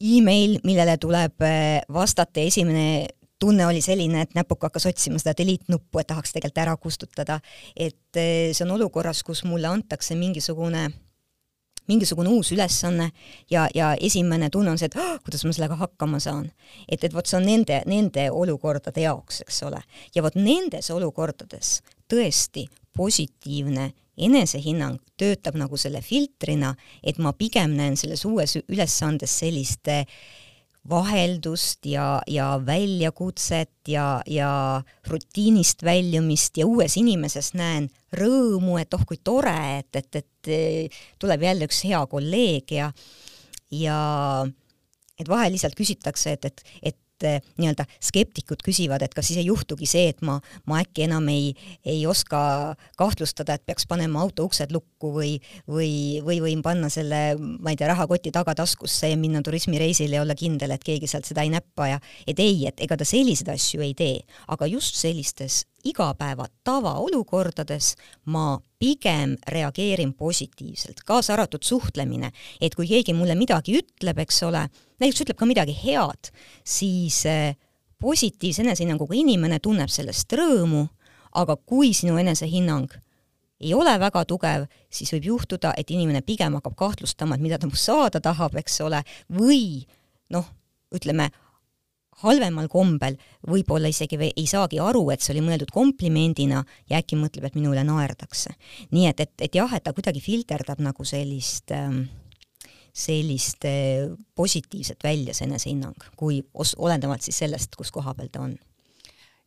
[0.00, 3.06] email, millele tuleb eh, vastata ja esimene
[3.40, 7.40] tunne oli selline, et näpuga hakkas otsima seda delete nuppu, et tahaks tegelikult ära kustutada.
[7.76, 10.90] et eh, see on olukorras, kus mulle antakse mingisugune
[11.88, 13.10] mingisugune uus ülesanne
[13.50, 16.50] ja, ja esimene tunne on see, et oh, kuidas ma sellega hakkama saan.
[16.88, 19.82] et, et vot see on nende, nende olukordade jaoks, eks ole.
[20.14, 27.96] ja vot nendes olukordades tõesti positiivne enesehinnang töötab nagu selle filtrina, et ma pigem näen
[27.98, 30.06] selles uues ülesandes sellist äh,
[30.88, 39.06] vaheldust ja, ja väljakutset ja, ja rutiinist väljumist ja uues inimeses näen rõõmu, et oh
[39.08, 42.90] kui tore, et, et, et tuleb jälle üks hea kolleeg ja,
[43.72, 43.98] ja
[45.18, 49.46] et vahel lihtsalt küsitakse, et, et, et eh, nii-öelda skeptikud küsivad, et kas siis ei
[49.46, 51.52] juhtugi see, et ma, ma äkki enam ei,
[51.86, 55.34] ei oska kahtlustada, et peaks panema auto uksed lukku või,
[55.70, 60.34] või, või võin panna selle, ma ei tea, rahakoti tagataskusse ja minna turismireisile ja olla
[60.38, 63.84] kindel, et keegi sealt seda ei näppa ja et ei, et ega ta selliseid asju
[63.84, 67.94] ei tee, aga just sellistes igapäeva tavaolukordades
[68.32, 74.66] ma pigem reageerin positiivselt, kaasa arvatud suhtlemine, et kui keegi mulle midagi ütleb, eks ole,
[75.00, 76.32] näiteks ütleb ka midagi head,
[76.64, 77.56] siis eh,
[78.00, 80.86] positiivse enesehinnanguga inimene tunneb sellest rõõmu,
[81.40, 82.92] aga kui sinu enesehinnang
[83.64, 87.70] ei ole väga tugev, siis võib juhtuda, et inimene pigem hakkab kahtlustama, et mida ta
[87.78, 89.00] saada tahab, eks ole,
[89.32, 89.86] või
[90.34, 90.48] noh,
[90.94, 91.30] ütleme,
[92.22, 93.16] halvemal kombel
[93.48, 97.72] võib-olla isegi ei saagi aru, et see oli mõeldud komplimendina ja äkki mõtleb, et minu
[97.74, 98.54] üle naerdakse.
[98.90, 102.04] nii et, et, et jah, et ta kuidagi filterdab nagu sellist ähm,
[102.94, 108.44] sellist äh, positiivset välja, see enesehinnang, kui os-, olenevalt siis sellest, kus koha peal ta
[108.46, 108.54] on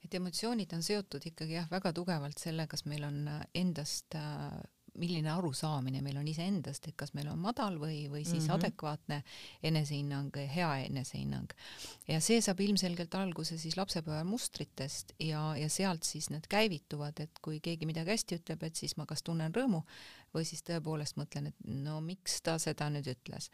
[0.08, 4.58] et emotsioonid on seotud ikkagi jah, väga tugevalt selle, kas meil on endast äh,
[4.98, 8.56] milline arusaamine meil on iseendast, et kas meil on madal või, või siis mm -hmm.
[8.56, 9.24] adekvaatne
[9.64, 11.54] enesehinnang, hea enesehinnang.
[12.08, 17.40] ja see saab ilmselgelt alguse siis lapsepõlve mustritest ja, ja sealt siis need käivituvad, et
[17.42, 19.84] kui keegi midagi hästi ütleb, et siis ma kas tunnen rõõmu
[20.34, 23.52] või siis tõepoolest mõtlen, et no miks ta seda nüüd ütles.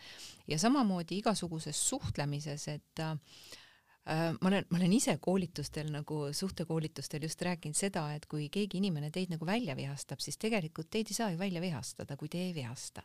[0.47, 3.17] ja samamoodi igasuguses suhtlemises, et äh,
[4.41, 9.07] ma olen, ma olen ise koolitustel nagu suhtekoolitustel just rääkinud seda, et kui keegi inimene
[9.15, 12.51] teid nagu välja vihastab, siis tegelikult teid ei saa ju välja vihastada, kui te ei
[12.55, 13.03] vihasta.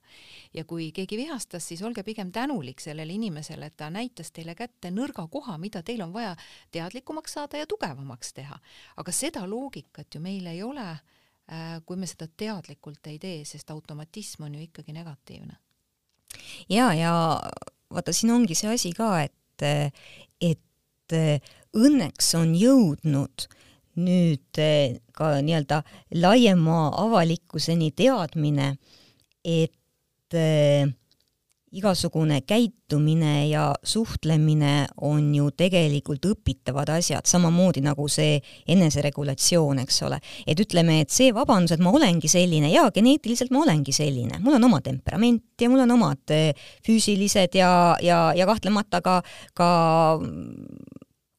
[0.55, 4.91] ja kui keegi vihastas, siis olge pigem tänulik sellele inimesele, et ta näitas teile kätte
[4.91, 6.35] nõrga koha, mida teil on vaja
[6.75, 8.59] teadlikumaks saada ja tugevamaks teha.
[8.97, 13.71] aga seda loogikat ju meil ei ole, äh, kui me seda teadlikult ei tee, sest
[13.71, 15.57] automatism on ju ikkagi negatiivne.
[16.69, 17.41] ja, ja
[17.91, 19.63] vaata, siin ongi see asi ka, et,
[20.41, 20.65] et
[21.09, 21.40] et eh,
[21.77, 23.47] õnneks on jõudnud
[23.99, 25.83] nüüd eh, ka nii-öelda
[26.14, 28.77] laiema avalikkuseni teadmine,
[29.44, 30.87] et äh,
[31.76, 40.20] igasugune käitumine ja suhtlemine on ju tegelikult õpitavad asjad, samamoodi nagu see eneseregulatsioon, eks ole.
[40.46, 44.57] et ütleme, et see vabandus, et ma olengi selline, jaa, geneetiliselt ma olengi selline, mul
[44.57, 46.54] on oma temperament ja mul on omad eh,
[46.87, 47.70] füüsilised ja,
[48.02, 49.20] ja, ja kahtlemata ka,
[49.59, 49.68] ka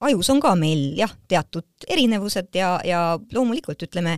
[0.05, 4.17] ajus on ka meil jah, teatud erinevused ja, ja loomulikult ütleme,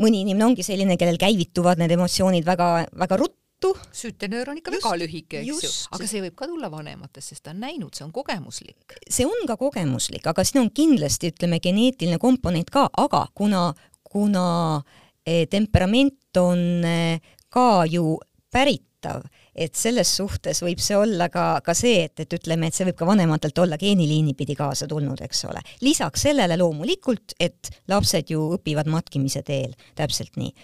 [0.00, 3.78] mõni inimene ongi selline, kellel käivituvad need emotsioonid väga, väga ruttu, juttu.
[3.92, 7.44] süütenöör on ikka just, väga lühike, eks ju, aga see võib ka tulla vanematest, sest
[7.44, 8.96] ta on näinud, see on kogemuslik.
[9.08, 14.82] see on ka kogemuslik, aga siin on kindlasti, ütleme, geneetiline komponent ka, aga kuna, kuna
[15.26, 18.18] eh, temperament on eh, ka ju
[18.50, 22.86] päritav, et selles suhtes võib see olla ka, ka see, et, et ütleme, et see
[22.88, 25.60] võib ka vanematelt olla geeniliini pidi kaasa tulnud, eks ole.
[25.80, 30.54] lisaks sellele loomulikult, et lapsed ju õpivad matkimise teel, täpselt nii.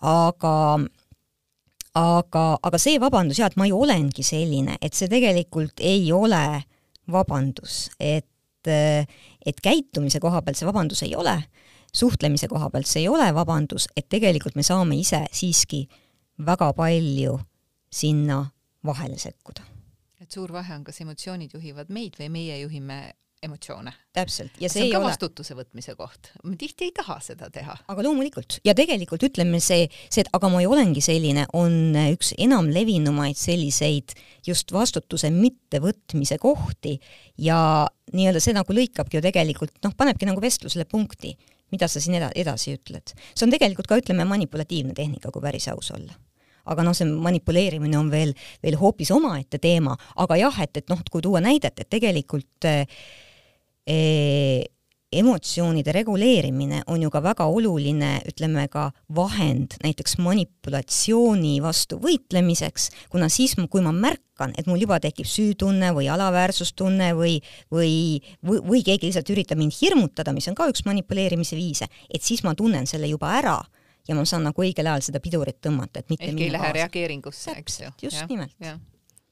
[0.00, 0.54] aga
[1.98, 6.42] aga, aga see vabandus, jaa, et ma ju olengi selline, et see tegelikult ei ole
[7.10, 11.36] vabandus, et, et käitumise koha pealt see vabandus ei ole,
[11.94, 15.86] suhtlemise koha pealt see ei ole vabandus, et tegelikult me saame ise siiski
[16.46, 17.38] väga palju
[17.90, 18.44] sinna
[18.84, 19.64] vahele sekkuda.
[20.20, 22.98] et suur vahe on, kas emotsioonid juhivad meid või meie juhime
[23.42, 23.92] emotsioone.
[24.12, 24.50] täpselt.
[24.60, 25.08] ja see, see on ka ole...
[25.12, 26.30] vastutuse võtmise koht.
[26.44, 27.76] me tihti ei taha seda teha.
[27.88, 32.32] aga loomulikult ja tegelikult ütleme see, see, et aga ma ei olengi selline, on üks
[32.38, 36.96] enamlevinumaid selliseid just vastutuse mittevõtmise kohti
[37.44, 37.60] ja
[38.14, 41.34] nii-öelda see nagu lõikabki ju tegelikult noh, panebki nagu vestlusele punkti,
[41.74, 43.14] mida sa siin eda-, edasi ütled.
[43.34, 46.16] see on tegelikult ka ütleme manipulatiivne tehnika, kui päris aus olla
[46.68, 51.00] aga noh, see manipuleerimine on veel, veel hoopis omaette teema, aga jah, et, et noh,
[51.08, 52.84] kui tuua näidet, et tegelikult äh,
[55.12, 63.30] emotsioonide reguleerimine on ju ka väga oluline, ütleme ka vahend näiteks manipulatsiooni vastu võitlemiseks, kuna
[63.32, 67.38] siis, kui ma märkan, et mul juba tekib süütunne või alaväärsustunne või,
[67.72, 72.22] või, või, või keegi lihtsalt üritab mind hirmutada, mis on ka üks manipuleerimise viise, et
[72.22, 73.56] siis ma tunnen selle juba ära
[74.08, 77.56] ja ma saan nagu õigel ajal seda pidurit tõmmata, et mitte ehk ei lähe reageeringusse,
[77.60, 77.92] eks ju.
[78.08, 78.54] just ja, nimelt.
[78.60, 78.76] ja,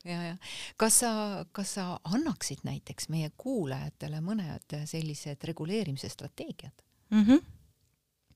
[0.07, 0.37] ja
[0.77, 1.11] kas sa,
[1.53, 7.23] kas sa annaksid näiteks meie kuulajatele mõned sellised reguleerimise strateegiad mm?
[7.23, 7.45] -hmm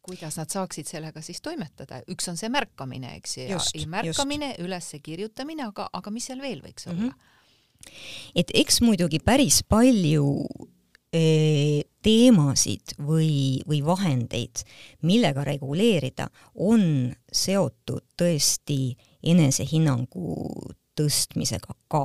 [0.00, 4.54] kuidas nad saaksid sellega siis toimetada, üks on see märkamine, eks ju, ja, ja märkamine,
[4.64, 7.10] üles kirjutamine, aga, aga mis seal veel võiks olla mm?
[7.10, 8.32] -hmm.
[8.34, 10.46] et eks muidugi päris palju
[11.12, 14.64] e, teemasid või, või vahendeid,
[15.02, 20.36] millega reguleerida, on seotud tõesti enesehinnangu
[21.00, 22.04] tõstmisega ka.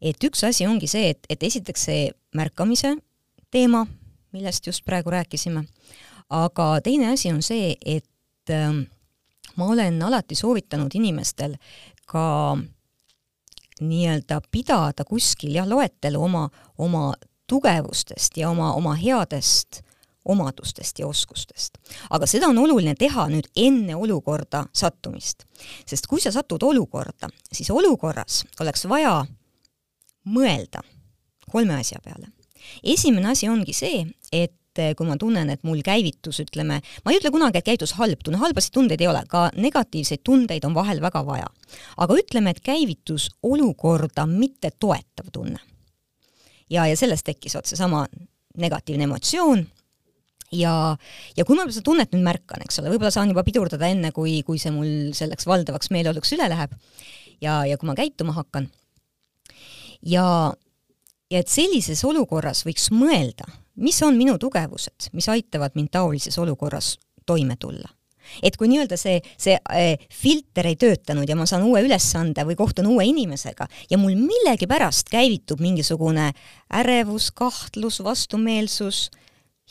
[0.00, 2.96] et üks asi ongi see, et, et esiteks see märkamise
[3.50, 3.84] teema,
[4.32, 5.64] millest just praegu rääkisime,
[6.30, 8.72] aga teine asi on see, et äh,
[9.56, 11.56] ma olen alati soovitanud inimestel
[12.06, 12.56] ka
[13.80, 17.12] nii-öelda pidada kuskil jah, loetelu oma, oma
[17.48, 19.82] tugevustest ja oma, oma headest
[20.24, 21.78] omadustest ja oskustest.
[22.10, 25.44] aga seda on oluline teha nüüd enne olukorda sattumist.
[25.86, 29.24] sest kui sa satud olukorda, siis olukorras oleks vaja
[30.26, 30.82] mõelda
[31.50, 32.28] kolme asja peale.
[32.82, 34.56] esimene asi ongi see, et
[34.96, 38.38] kui ma tunnen, et mul käivitus, ütleme, ma ei ütle kunagi, et käivitus halb tunne,
[38.38, 41.48] halbasid tundeid ei ole, ka negatiivseid tundeid on vahel väga vaja.
[41.96, 45.58] aga ütleme, et käivitus olukorda mitte toetav tunne.
[46.70, 48.06] ja, ja sellest tekkis vot seesama
[48.56, 49.66] negatiivne emotsioon
[50.52, 50.96] ja,
[51.36, 54.40] ja kui ma seda tunnet nüüd märkan, eks ole, võib-olla saan juba pidurdada enne, kui,
[54.46, 56.74] kui see mul selleks valdavaks meeleoluks üle läheb
[57.42, 58.68] ja, ja kui ma käituma hakkan.
[60.02, 60.24] ja,
[61.30, 63.46] ja et sellises olukorras võiks mõelda,
[63.80, 67.88] mis on minu tugevused, mis aitavad mind taolises olukorras toime tulla
[68.46, 72.54] et kui nii-öelda see, see äh, filter ei töötanud ja ma saan uue ülesande või
[72.58, 76.28] kohtun uue inimesega ja mul millegipärast käivitub mingisugune
[76.80, 79.08] ärevus, kahtlus, vastumeelsus,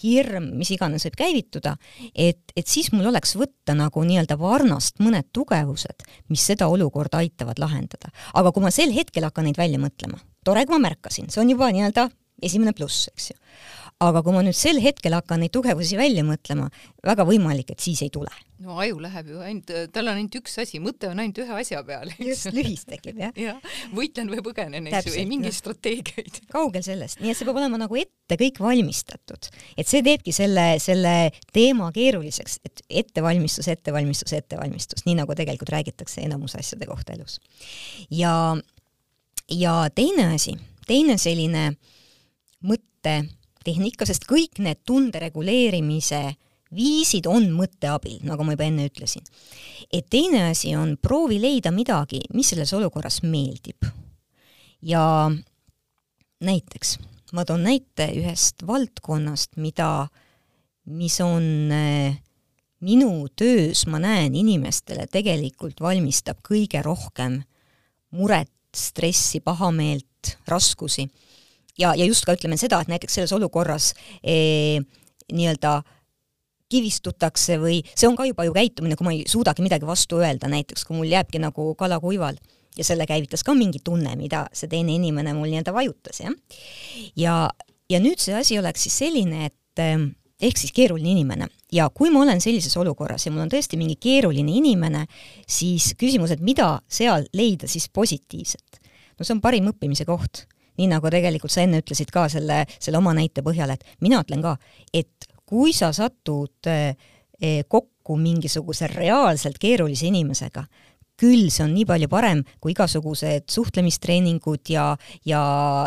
[0.03, 1.75] hirm, mis iganes võib käivituda,
[2.13, 7.59] et, et siis mul oleks võtta nagu nii-öelda varnast mõned tugevused, mis seda olukorda aitavad
[7.61, 8.13] lahendada.
[8.33, 11.53] aga kui ma sel hetkel hakkan neid välja mõtlema, tore, kui ma märkasin, see on
[11.55, 12.09] juba nii-öelda
[12.43, 13.37] esimene pluss, eks ju.
[13.99, 16.69] Aga kui ma nüüd sel hetkel hakkan neid tugevusi välja mõtlema,
[17.05, 18.31] väga võimalik, et siis ei tule
[18.63, 21.79] no aju läheb ju ainult, tal on ainult üks asi, mõte on ainult ühe asja
[21.87, 22.11] peal.
[22.19, 23.31] just, lühis tekib jah.
[23.47, 23.59] jah,
[23.95, 25.59] võitlen või põgenen, eks ju, ei mingeid no.
[25.59, 26.41] strateegiaid.
[26.55, 29.49] kaugel sellest, nii et see peab olema nagu ette kõik valmistatud.
[29.79, 31.15] et see teebki selle, selle
[31.55, 37.39] teema keeruliseks, et ettevalmistus, ettevalmistus, ettevalmistus, nii nagu tegelikult räägitakse enamus asjade kohta elus.
[38.11, 38.33] ja,
[39.55, 40.57] ja teine asi,
[40.89, 41.69] teine selline
[43.69, 46.35] mõttetehnika, sest kõik need tunde reguleerimise
[46.73, 49.23] viisid on mõtte abil, nagu ma juba enne ütlesin.
[49.91, 53.85] et teine asi on proovi leida midagi, mis selles olukorras meeldib.
[54.81, 55.31] ja
[56.41, 56.99] näiteks,
[57.33, 60.07] ma toon näite ühest valdkonnast, mida,
[60.85, 62.17] mis on äh,
[62.81, 67.43] minu töös, ma näen inimestele tegelikult valmistab kõige rohkem
[68.11, 71.09] muret, stressi, pahameelt, raskusi.
[71.79, 74.81] Ja, ja just ka ütleme seda, et näiteks selles olukorras eh,
[75.31, 75.79] nii-öelda
[76.69, 80.49] kivistutakse või see on ka juba ju käitumine, kui ma ei suudagi midagi vastu öelda,
[80.51, 82.37] näiteks kui mul jääbki nagu kala kuival
[82.77, 86.35] ja selle käivitas ka mingi tunne, mida see teine inimene mul nii-öelda vajutas, jah.
[87.17, 87.41] ja,
[87.89, 92.13] ja nüüd see asi oleks siis selline, et ehm, ehk siis keeruline inimene ja kui
[92.13, 95.07] ma olen sellises olukorras ja mul on tõesti mingi keeruline inimene,
[95.49, 98.79] siis küsimus, et mida seal leida siis positiivset.
[99.17, 100.45] no see on parim õppimise koht
[100.79, 104.43] nii nagu tegelikult sa enne ütlesid ka selle, selle oma näite põhjal, et mina ütlen
[104.45, 104.55] ka,
[104.93, 106.95] et kui sa satud eh,
[107.67, 110.65] kokku mingisuguse reaalselt keerulise inimesega,
[111.19, 114.93] küll see on nii palju parem kui igasugused suhtlemistreeningud ja,
[115.27, 115.41] ja,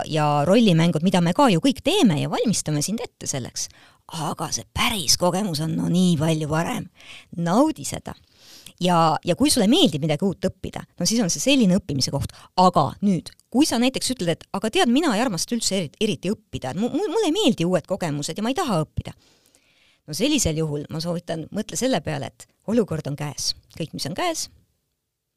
[0.09, 3.69] ja rollimängud, mida me ka ju kõik teeme ja valmistame sind ette selleks.
[4.13, 6.91] aga see päris kogemus on no nii palju parem.
[7.37, 8.13] naudi seda
[8.83, 12.33] ja, ja kui sulle meeldib midagi uut õppida, no siis on see selline õppimise koht,
[12.61, 16.33] aga nüüd, kui sa näiteks ütled, et aga tead, mina ei armasta üldse eriti, eriti
[16.33, 19.15] õppida, et mulle ei meeldi uued kogemused ja ma ei taha õppida.
[20.09, 24.17] No sellisel juhul ma soovitan, mõtle selle peale, et olukord on käes, kõik, mis on
[24.19, 24.49] käes,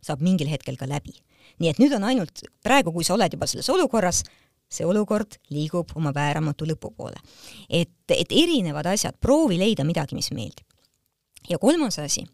[0.06, 1.14] saab mingil hetkel ka läbi.
[1.62, 4.24] nii et nüüd on ainult, praegu, kui sa oled juba selles olukorras,
[4.68, 7.22] see olukord liigub oma vääramatu lõpu poole.
[7.70, 10.66] et, et erinevad asjad, proovi leida midagi, mis meeldib
[11.50, 12.26] ja kolmas asi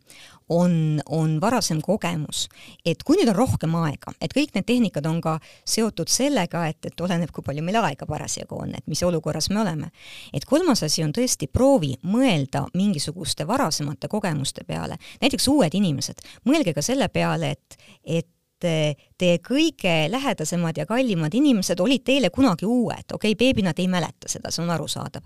[0.50, 2.48] on, on varasem kogemus,
[2.86, 6.90] et kui nüüd on rohkem aega, et kõik need tehnikad on ka seotud sellega, et,
[6.92, 9.92] et oleneb, kui palju meil aega parasjagu on, et mis olukorras me oleme.
[10.34, 16.76] et kolmas asi on tõesti proovi mõelda mingisuguste varasemate kogemuste peale, näiteks uued inimesed, mõelge
[16.76, 18.28] ka selle peale, et, et
[18.62, 23.90] teie kõige lähedasemad ja kallimad inimesed olid teile kunagi uued, okei okay,, beebina te ei
[23.92, 25.24] mäleta seda, see on arusaadav.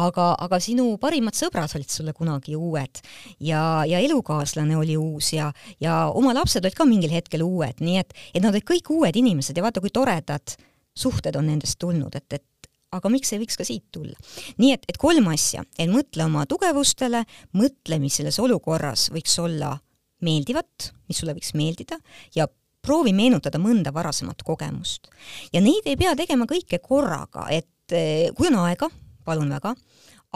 [0.00, 3.02] aga, aga sinu parimad sõbrad olid sulle kunagi uued
[3.40, 7.98] ja, ja elukaaslane oli uus ja, ja oma lapsed olid ka mingil hetkel uued, nii
[8.02, 10.56] et, et nad olid kõik uued inimesed ja vaata, kui toredad
[10.94, 14.16] suhted on nendest tulnud, et, et aga miks ei võiks ka siit tulla?
[14.62, 17.24] nii et, et kolm asja, et mõtle oma tugevustele,
[17.58, 19.74] mõtle, mis selles olukorras võiks olla
[20.24, 21.98] meeldivat, mis sulle võiks meeldida
[22.36, 22.46] ja
[22.84, 25.10] proovi meenutada mõnda varasemat kogemust.
[25.52, 28.90] ja neid ei pea tegema kõike korraga, et eh, kui on aega,
[29.24, 29.74] palun väga,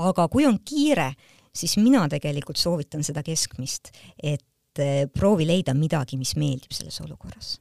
[0.09, 1.12] aga kui on kiire,
[1.55, 7.59] siis mina tegelikult soovitan seda keskmist, et eh, proovi leida midagi, mis meeldib selles olukorras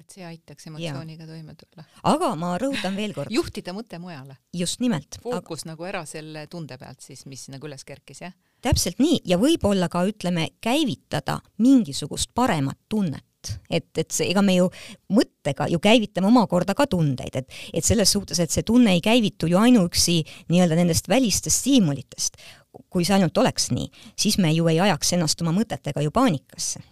[0.00, 1.28] et see aitaks emotsiooniga ja.
[1.28, 1.84] toime tulla.
[2.08, 3.32] aga ma rõhutan veel kord.
[3.38, 4.36] juhtida mõte mujale.
[4.56, 5.20] just nimelt.
[5.22, 5.72] fookus aga...
[5.72, 8.36] nagu ära selle tunde pealt siis, mis nagu üles kerkis, jah?
[8.62, 9.20] Täpselt nii.
[9.28, 13.24] Ja võib-olla ka ütleme, käivitada mingisugust paremat tunnet.
[13.72, 14.66] Et, et see, ega me ju
[15.16, 19.48] mõttega ju käivitame omakorda ka tundeid, et, et selles suhtes, et see tunne ei käivitu
[19.48, 20.18] ju ainuüksi
[20.52, 22.36] nii-öelda nendest välistest stiimulitest.
[22.90, 26.84] kui see ainult oleks nii, siis me ju ei ajaks ennast oma mõtetega ju paanikasse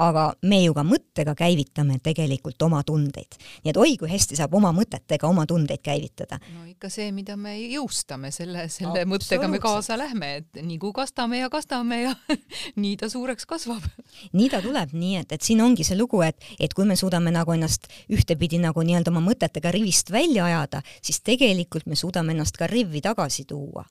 [0.00, 3.36] aga me ju ka mõttega käivitame tegelikult oma tundeid.
[3.64, 6.40] nii et oi kui hästi saab oma mõtetega oma tundeid käivitada.
[6.54, 10.94] no ikka see, mida me jõustame, selle, selle mõttega me kaasa lähme, et nii kui
[10.96, 12.14] kastame ja kastame ja
[12.82, 13.84] nii ta suureks kasvab.
[14.32, 17.32] nii ta tuleb, nii et, et siin ongi see lugu, et, et kui me suudame
[17.34, 22.56] nagu ennast ühtepidi nagu nii-öelda oma mõtetega rivist välja ajada, siis tegelikult me suudame ennast
[22.56, 23.84] ka rivvi tagasi tuua.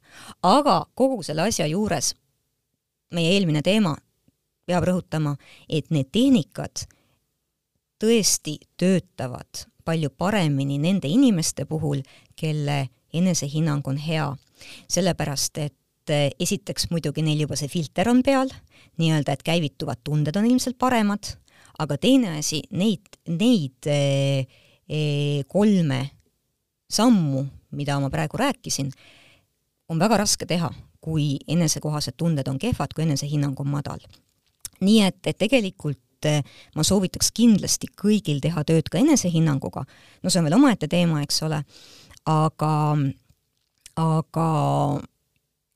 [0.43, 2.15] aga kogu selle asja juures
[3.13, 3.95] meie eelmine teema,
[4.69, 5.35] peab rõhutama,
[5.69, 6.85] et need tehnikad
[7.99, 12.03] tõesti töötavad palju paremini nende inimeste puhul,
[12.37, 14.29] kelle enesehinnang on hea.
[14.91, 18.49] sellepärast, et eh, esiteks muidugi neil juba see filter on peal,
[18.99, 21.29] nii-öelda, et käivituvad tunded on ilmselt paremad,
[21.79, 24.43] aga teine asi, neid, neid eh,
[24.83, 26.01] eh, kolme
[26.91, 28.91] sammu, mida ma praegu rääkisin,
[29.89, 34.03] on väga raske teha, kui enesekohased tunded on kehvad, kui enesehinnang on madal
[34.85, 36.41] nii et, et tegelikult eh,
[36.75, 39.85] ma soovitaks kindlasti kõigil teha tööd ka enesehinnanguga,
[40.23, 41.63] no see on veel omaette teema, eks ole,
[42.29, 42.73] aga,
[43.99, 44.49] aga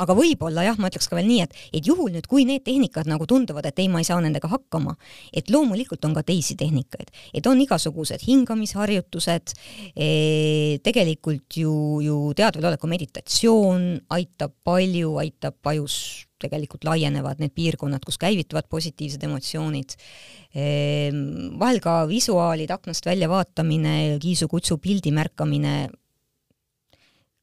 [0.04, 3.08] aga võib-olla jah, ma ütleks ka veel nii, et, et juhul nüüd, kui need tehnikad
[3.10, 4.96] nagu tunduvad, et ei, ma ei saa nendega hakkama,
[5.36, 9.56] et loomulikult on ka teisi tehnikaid, et on igasugused hingamisharjutused
[9.94, 10.10] e,,
[10.86, 13.88] tegelikult ju, ju teadveloleku meditatsioon
[14.18, 15.98] aitab palju, aitab ajus
[16.44, 19.98] tegelikult laienevad need piirkonnad, kus käivituvad positiivsed emotsioonid
[20.54, 20.68] e,.
[21.60, 25.76] vahel ka visuaalid, aknast välja vaatamine, kiisu-kutsu pildi märkamine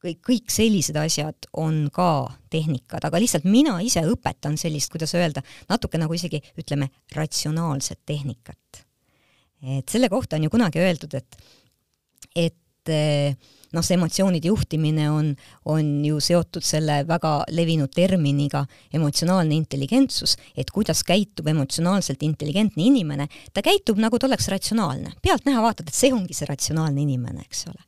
[0.00, 5.42] kõik, kõik sellised asjad on ka tehnikad, aga lihtsalt mina ise õpetan sellist, kuidas öelda,
[5.70, 8.84] natuke nagu isegi ütleme, ratsionaalset tehnikat.
[9.60, 11.36] et selle kohta on ju kunagi öeldud, et,
[12.34, 12.94] et
[13.76, 15.30] noh, see emotsioonide juhtimine on,
[15.70, 18.64] on ju seotud selle väga levinud terminiga
[18.94, 25.14] emotsionaalne intelligentsus, et kuidas käitub emotsionaalselt intelligentne inimene, ta käitub nagu ta oleks ratsionaalne.
[25.22, 27.82] pealtnäha vaatad, et see ongi see ratsionaalne inimene, eks ole.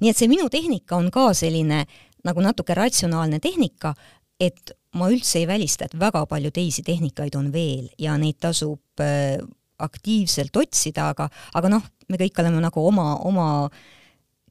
[0.00, 1.84] Nii et see minu tehnika on ka selline
[2.26, 3.94] nagu natuke ratsionaalne tehnika,
[4.40, 9.04] et ma üldse ei välista, et väga palju teisi tehnikaid on veel ja neid tasub
[9.04, 9.38] äh,
[9.78, 13.48] aktiivselt otsida, aga, aga noh, me kõik oleme nagu oma, oma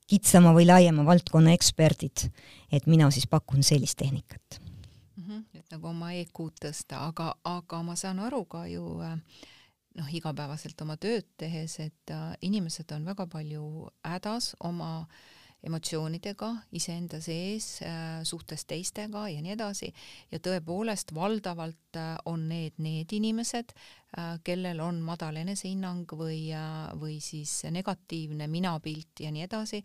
[0.07, 2.29] kitsama või laiema valdkonna eksperdid.
[2.71, 5.23] et mina siis pakun sellist tehnikat mm.
[5.23, 9.17] -hmm, et nagu oma EQ-d tõsta, aga, aga ma saan aru ka ju äh,
[9.95, 15.07] noh, igapäevaselt oma tööd tehes, et äh, inimesed on väga palju hädas oma
[15.65, 19.91] emotsioonidega iseenda sees äh,, suhtes teistega ja nii edasi
[20.31, 26.47] ja tõepoolest valdavalt äh, on need need inimesed äh,, kellel on madal enesehinnang või
[27.01, 29.81] või siis negatiivne minapilt ja nii edasi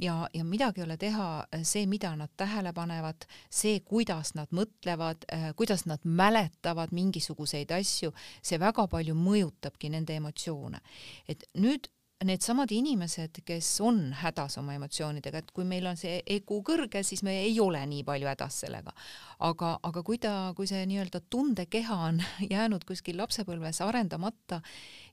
[0.00, 1.28] ja, ja midagi ei ole teha,
[1.62, 8.60] see, mida nad tähele panevad, see, kuidas nad mõtlevad, kuidas nad mäletavad mingisuguseid asju, see
[8.60, 10.80] väga palju mõjutabki nende emotsioone.
[11.28, 11.90] et nüüd
[12.24, 17.22] needsamad inimesed, kes on hädas oma emotsioonidega, et kui meil on see EQ kõrge, siis
[17.24, 18.92] me ei ole nii palju hädas sellega.
[19.46, 22.22] aga, aga kui ta, kui see nii-öelda tundekeha on
[22.54, 24.60] jäänud kuskil lapsepõlves arendamata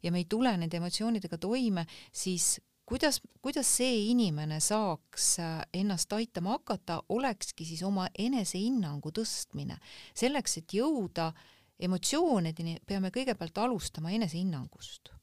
[0.03, 6.13] ja me ei tule nende emotsioonidega toime, siis kuidas, kuidas see inimene saaks äh, ennast
[6.13, 9.79] aitama hakata, olekski siis oma enesehinnangu tõstmine.
[10.13, 11.31] selleks, et jõuda
[11.79, 15.16] emotsioonideni, peame kõigepealt alustama enesehinnangust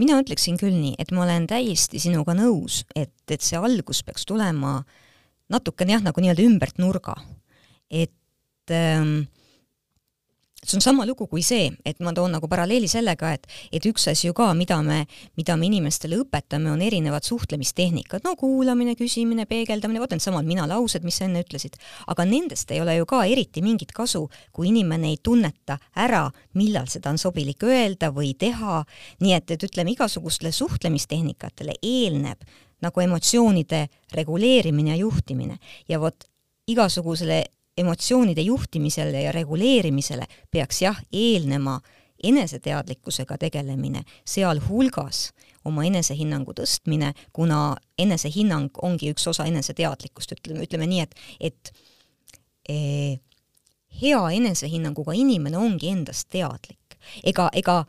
[0.00, 4.26] mina ütleksin küll nii, et ma olen täiesti sinuga nõus, et, et see algus peaks
[4.28, 4.80] tulema
[5.52, 7.16] natukene jah, nagu nii-öelda ümbert nurga.
[7.90, 9.24] et ähm,
[10.66, 14.06] see on sama lugu kui see, et ma toon nagu paralleeli sellega, et, et üks
[14.12, 15.02] asi ju ka, mida me,
[15.38, 21.18] mida me inimestele õpetame, on erinevad suhtlemistehnikad, no kuulamine, küsimine, peegeldamine, vot needsamad mina-laused, mis
[21.18, 21.78] sa enne ütlesid.
[22.06, 26.86] aga nendest ei ole ju ka eriti mingit kasu, kui inimene ei tunneta ära, millal
[26.90, 28.82] seda on sobilik öelda või teha,
[29.20, 32.46] nii et, et ütleme, igasugustele suhtlemistehnikatele eelneb
[32.82, 35.58] nagu emotsioonide reguleerimine ja juhtimine.
[35.88, 36.26] Ja vot
[36.66, 37.44] igasugusele
[37.78, 41.80] emotsioonide juhtimisele ja reguleerimisele peaks jah, eelnema
[42.22, 45.32] eneseteadlikkusega tegelemine, sealhulgas
[45.64, 51.72] oma enesehinnangu tõstmine, kuna enesehinnang ongi üks osa eneseteadlikkust, ütleme, ütleme nii, et, et
[52.68, 53.18] eh,
[54.02, 56.78] hea enesehinnanguga inimene ongi endast teadlik.
[57.24, 57.82] ega, ega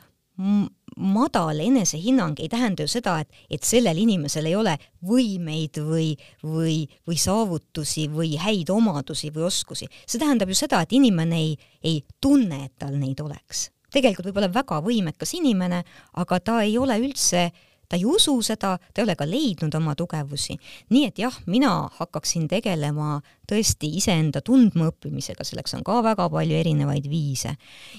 [0.97, 4.75] madal enesehinnang ei tähenda ju seda, et, et sellel inimesel ei ole
[5.07, 6.13] võimeid või,
[6.43, 6.77] või,
[7.07, 9.89] või saavutusi või häid omadusi või oskusi.
[10.05, 13.69] see tähendab ju seda, et inimene ei, ei tunne, et tal neid oleks.
[13.93, 15.83] tegelikult võib olla väga võimekas inimene,
[16.17, 19.75] aga ta ei ole üldse äh, ta ei usu seda, ta ei ole ka leidnud
[19.75, 20.57] oma tugevusi.
[20.89, 27.09] nii et jah, mina hakkaksin tegelema tõesti iseenda tundmaõppimisega, selleks on ka väga palju erinevaid
[27.09, 27.55] viise.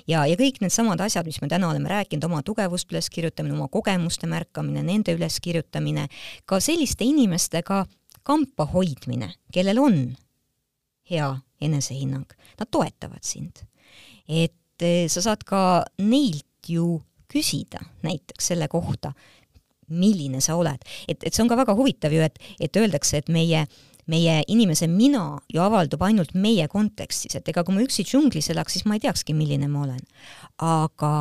[0.07, 3.69] ja, ja kõik needsamad asjad, mis me täna oleme rääkinud, oma tugevust üles kirjutamine, oma
[3.69, 6.09] kogemuste märkamine, nende üleskirjutamine,
[6.47, 7.85] ka selliste inimestega
[8.25, 9.99] kampa hoidmine, kellel on
[11.11, 11.29] hea
[11.61, 12.29] enesehinnang,
[12.59, 13.65] nad toetavad sind.
[14.29, 19.13] et eh, sa saad ka neilt ju küsida näiteks selle kohta,
[19.89, 20.81] milline sa oled.
[21.09, 23.67] et, et see on ka väga huvitav ju, et, et öeldakse, et meie
[24.11, 28.77] meie inimese mina ju avaldub ainult meie kontekstis, et ega kui ma üksi džunglis elaks,
[28.77, 30.03] siis ma ei teakski, milline ma olen.
[30.61, 31.15] aga,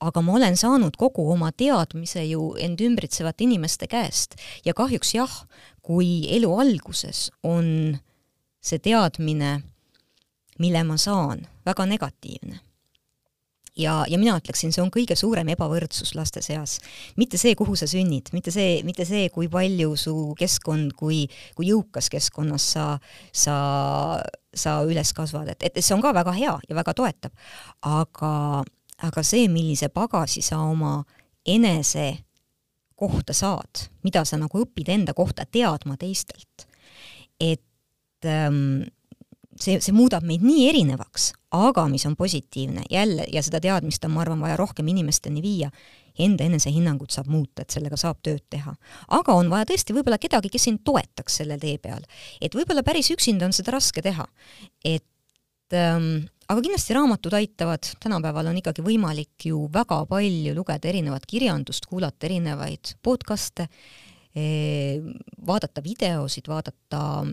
[0.00, 5.36] aga ma olen saanud kogu oma teadmise ju end ümbritsevate inimeste käest ja kahjuks jah,
[5.82, 7.98] kui elu alguses on
[8.62, 9.58] see teadmine,
[10.62, 12.62] mille ma saan, väga negatiivne
[13.76, 16.78] ja, ja mina ütleksin, see on kõige suurem ebavõrdsus laste seas.
[17.16, 21.24] mitte see, kuhu sa sünnid, mitte see, mitte see, kui palju su keskkond, kui,
[21.56, 22.86] kui jõukas keskkonnas sa,
[23.32, 23.56] sa,
[24.54, 27.32] sa üles kasvad, et, et see on ka väga hea ja väga toetav.
[27.88, 28.34] aga,
[29.02, 31.00] aga see, millise pagasi sa oma
[31.46, 32.24] enese
[33.02, 36.68] kohta saad, mida sa nagu õpid enda kohta teadma teistelt,
[37.40, 38.84] et ähm,
[39.62, 44.14] see, see muudab meid nii erinevaks, aga mis on positiivne, jälle, ja seda teadmist on,
[44.14, 45.70] ma arvan, vaja rohkem inimesteni viia,
[46.20, 48.74] enda enesehinnangut saab muuta, et sellega saab tööd teha.
[49.16, 52.04] aga on vaja tõesti võib-olla kedagi, kes sind toetaks selle tee peal.
[52.40, 54.26] et võib-olla päris üksinda on seda raske teha.
[54.84, 61.24] et ähm, aga kindlasti raamatud aitavad, tänapäeval on ikkagi võimalik ju väga palju lugeda erinevat
[61.28, 63.68] kirjandust, kuulata erinevaid podcast'e,
[64.36, 65.00] eh,
[65.46, 67.24] vaadata videosid, vaadata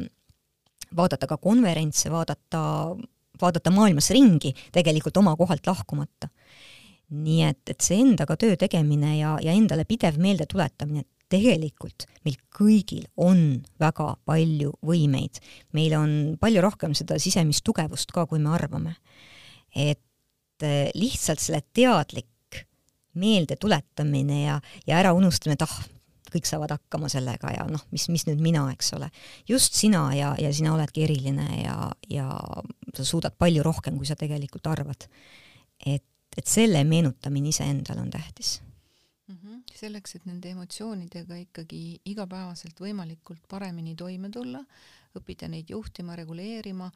[0.95, 2.61] vaadata ka konverentse, vaadata,
[3.41, 6.29] vaadata maailmas ringi tegelikult oma kohalt lahkumata.
[7.09, 13.05] nii et, et see endaga töö tegemine ja, ja endale pidev meeldetuletamine, tegelikult meil kõigil
[13.17, 15.39] on väga palju võimeid.
[15.73, 16.11] meil on
[16.41, 18.95] palju rohkem seda sisemist tugevust ka, kui me arvame.
[19.75, 22.27] et eh, lihtsalt selle teadlik
[23.19, 25.79] meeldetuletamine ja, ja äraunustamine, et ah,
[26.33, 29.09] kõik saavad hakkama sellega ja noh, mis, mis nüüd mina, eks ole.
[29.49, 32.29] just sina ja, ja sina oledki eriline ja, ja
[32.95, 35.07] sa suudad palju rohkem, kui sa tegelikult arvad.
[35.85, 36.05] et,
[36.37, 38.59] et selle meenutamine iseendale on tähtis
[39.27, 39.37] mm.
[39.37, 39.63] -hmm.
[39.75, 44.63] selleks, et nende emotsioonidega ikkagi igapäevaselt võimalikult paremini toime tulla,
[45.15, 46.91] õppida neid juhtima, reguleerima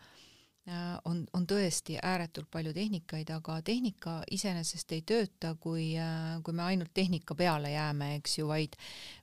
[1.06, 6.64] on, on tõesti ääretult palju tehnikaid, aga tehnika iseenesest ei tööta, kui, äh, kui me
[6.64, 8.78] ainult tehnika peale jääme, eks ju, vaid,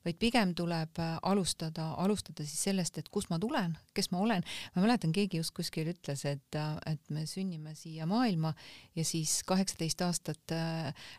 [0.04, 4.44] vaid pigem tuleb äh, alustada, alustada siis sellest, et kust ma tulen, kes ma olen.
[4.74, 8.52] ma mäletan, keegi just kuskil ütles, et, et me sünnime siia maailma
[8.96, 10.54] ja siis kaheksateist aastat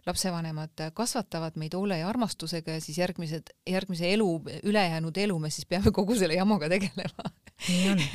[0.06, 4.30] lapsevanemad kasvatavad meid hoole ja armastusega ja siis järgmised, järgmise elu,
[4.70, 7.32] ülejäänud elu me siis peame kogu selle jamaga tegelema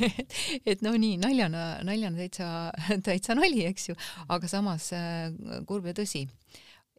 [0.07, 0.33] et,
[0.65, 2.49] et no nii naljana, naljana täitsa,
[3.07, 3.95] täitsa nali, eks ju,
[4.33, 5.29] aga samas äh,
[5.69, 6.27] kurb ja tõsi.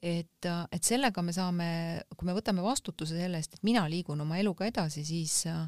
[0.02, 1.68] et, äh, et sellega me saame,
[2.16, 5.66] kui me võtame vastutuse selle eest, et mina liigun oma eluga edasi, siis äh,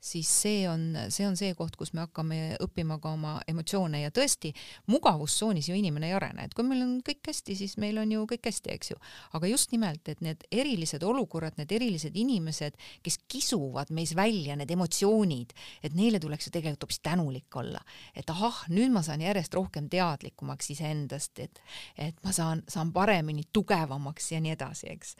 [0.00, 4.12] siis see on, see on see koht, kus me hakkame õppima ka oma emotsioone ja
[4.14, 4.52] tõesti,
[4.92, 8.26] mugavustsoonis ju inimene ei arene, et kui meil on kõik hästi, siis meil on ju
[8.30, 8.98] kõik hästi, eks ju.
[9.38, 12.76] aga just nimelt, et need erilised olukorrad, need erilised inimesed,
[13.06, 17.80] kes kisuvad meis välja need emotsioonid, et neile tuleks ju tegelikult hoopis tänulik olla.
[18.14, 21.62] et ahah, nüüd ma saan järjest rohkem teadlikumaks iseendast, et,
[21.98, 25.16] et ma saan, saan paremini tugevamaks ja nii edasi, eks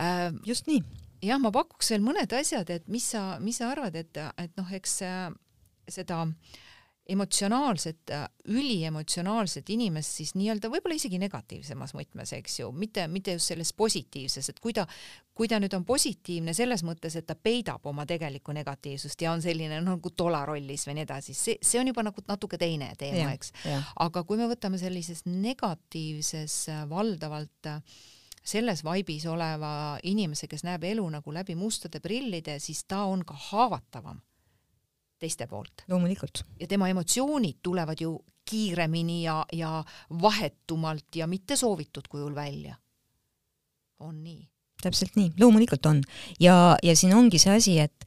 [0.00, 0.34] äh,.
[0.46, 0.82] just nii
[1.22, 4.74] jah, ma pakuks veel mõned asjad, et mis sa, mis sa arvad, et, et noh,
[4.80, 5.00] eks
[5.90, 6.24] seda
[7.10, 8.10] emotsionaalset,
[8.54, 14.50] üliemotsionaalset inimest siis nii-öelda võib-olla isegi negatiivsemas mõtmes, eks ju, mitte, mitte just selles positiivses,
[14.52, 14.84] et kui ta,
[15.34, 19.42] kui ta nüüd on positiivne selles mõttes, et ta peidab oma tegelikku negatiivsust ja on
[19.42, 22.92] selline noh, nagu tola rollis või nii edasi, see, see on juba nagu natuke teine
[23.00, 23.56] teema, eks.
[24.06, 26.62] aga kui me võtame sellises negatiivses
[26.92, 27.82] valdavalt äh,
[28.44, 33.36] selles vaibis oleva inimese, kes näeb elu nagu läbi mustade prillide, siis ta on ka
[33.50, 34.20] haavatavam
[35.20, 35.84] teiste poolt.
[35.88, 36.44] loomulikult.
[36.60, 38.18] ja tema emotsioonid tulevad ju
[38.50, 39.84] kiiremini ja, ja
[40.22, 42.76] vahetumalt ja mitte soovitud kujul välja.
[43.98, 44.48] on nii?
[44.82, 46.02] täpselt nii, loomulikult on.
[46.40, 48.04] ja, ja siin ongi see asi, et,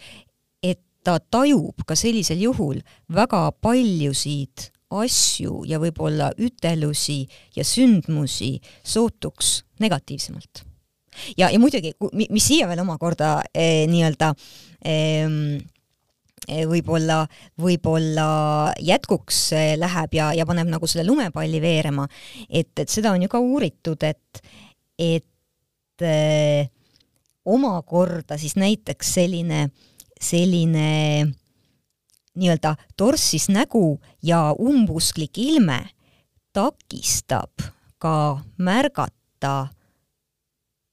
[0.63, 2.81] et ta tajub ka sellisel juhul
[3.13, 7.23] väga paljusid asju ja võib-olla ütelusi
[7.55, 10.63] ja sündmusi sootuks negatiivsemalt.
[11.37, 14.33] ja, ja muidugi, mis siia veel omakorda eh, nii-öelda
[14.85, 15.27] eh,
[16.67, 17.23] võib-olla,
[17.61, 18.27] võib-olla
[18.83, 22.07] jätkuks läheb ja, ja paneb nagu selle lumepalli veerema,
[22.49, 24.43] et, et seda on ju ka uuritud, et,
[24.99, 26.67] et eh,
[27.45, 29.67] omakorda siis näiteks selline,
[30.19, 30.89] selline
[32.35, 35.79] nii-öelda torssis nägu ja umbusklik ilme
[36.53, 37.51] takistab
[37.97, 39.67] ka märgata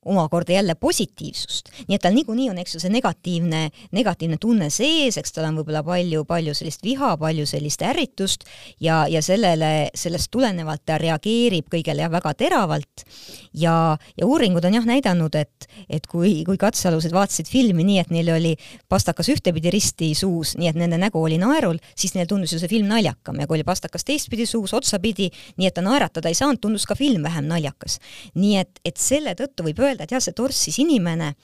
[0.04, 1.68] omakorda jälle positiivsust.
[1.88, 5.58] nii et tal niikuinii on, eks ju, see negatiivne, negatiivne tunne sees, eks tal on
[5.60, 8.46] võib-olla palju, palju sellist viha, palju sellist ärritust
[8.80, 13.04] ja, ja sellele, sellest tulenevalt ta reageerib kõigele jah, väga teravalt.
[13.52, 13.74] ja,
[14.16, 18.32] ja uuringud on jah näidanud, et, et kui, kui katsealused vaatasid filmi nii, et neil
[18.32, 18.54] oli
[18.88, 22.72] pastakas ühtepidi risti suus, nii et nende nägu oli naerul, siis neile tundus ju see
[22.72, 25.28] film naljakam ja kui oli pastakas teistpidi suus, otsapidi,
[25.60, 28.00] nii et ta naeratada ei saanud, tundus ka film vähem naljakas.
[28.34, 31.34] nii et, et selle tõttu võib öelda, öelda, et jah, see torssis inimene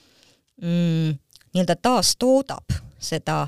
[0.61, 1.13] mm,
[1.53, 3.45] nii-öelda taastoodab seda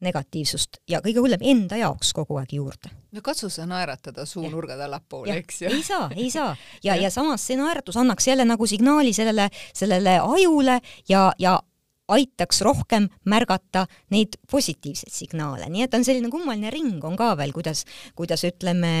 [0.00, 2.92] negatiivsust ja kõige hullem enda jaoks kogu aeg juurde.
[3.12, 5.72] no katsu sa naeratada suunurgad allapoole, eks ju.
[5.72, 6.54] ei saa, ei saa
[6.86, 11.58] ja, ja samas see naeratus annaks jälle nagu signaali sellele, sellele ajule ja, ja
[12.10, 17.54] aitaks rohkem märgata neid positiivseid signaale, nii et on selline kummaline ring on ka veel,
[17.54, 17.84] kuidas,
[18.18, 18.92] kuidas ütleme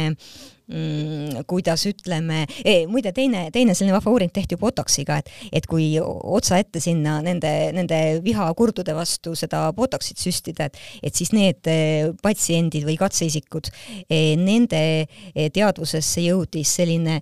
[0.70, 5.30] mm,, kuidas ütleme e,, muide teine, teine selline vahva uuring tehti Botoxiga, et,
[5.60, 11.34] et kui otsa ette sinna nende, nende vihakurdude vastu seda Botoxit süstida, et, et siis
[11.36, 11.78] need e,
[12.22, 13.72] patsiendid või katseisikud,
[14.06, 17.20] e, nende e, teadvusesse jõudis selline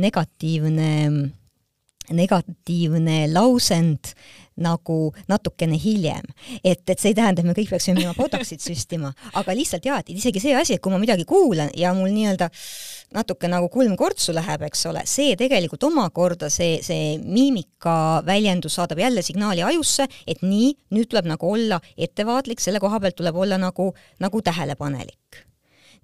[0.00, 0.90] negatiivne
[2.10, 4.14] negatiivne lausend
[4.62, 4.98] nagu
[5.28, 6.26] natukene hiljem.
[6.64, 10.00] et, et see ei tähenda, et me kõik peaksime minema Botoxit süstima, aga lihtsalt jaa,
[10.00, 12.50] et isegi see asi, et kui ma midagi kuulan ja mul nii-öelda
[13.14, 19.02] natuke nagu kulm kortsu läheb, eks ole, see tegelikult omakorda, see, see miimika väljendus saadab
[19.02, 23.58] jälle signaali ajusse, et nii, nüüd tuleb nagu olla ettevaatlik, selle koha pealt tuleb olla
[23.60, 23.90] nagu,
[24.22, 25.46] nagu tähelepanelik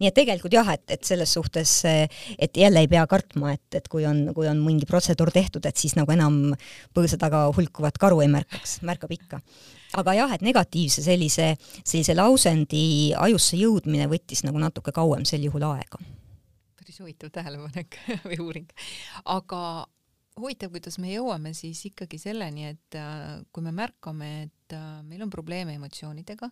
[0.01, 3.89] nii et tegelikult jah, et, et selles suhtes, et jälle ei pea kartma, et, et
[3.93, 6.53] kui on, kui on mingi protseduur tehtud, et siis nagu enam
[6.97, 9.41] põõsa taga hulkuvat karu ei märkaks, märkab ikka.
[9.97, 15.65] aga jah, et negatiivse sellise, sellise lausendi ajusse jõudmine võttis nagu natuke kauem sel juhul
[15.71, 16.01] aega.
[16.77, 18.73] päris huvitav tähelepanek või uuring.
[19.25, 19.63] aga
[20.41, 25.25] huvitav, kuidas me jõuame siis ikkagi selleni, et äh, kui me märkame, et äh, meil
[25.25, 26.51] on probleeme emotsioonidega,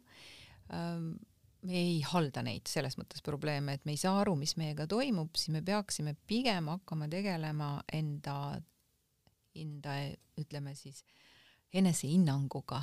[0.72, 1.14] ähm,
[1.64, 5.32] me ei halda neid selles mõttes probleeme, et me ei saa aru, mis meiega toimub,
[5.38, 8.36] siis me peaksime pigem hakkama tegelema enda,
[9.56, 9.96] enda
[10.40, 11.02] ütleme siis
[11.74, 12.82] enesehinnanguga,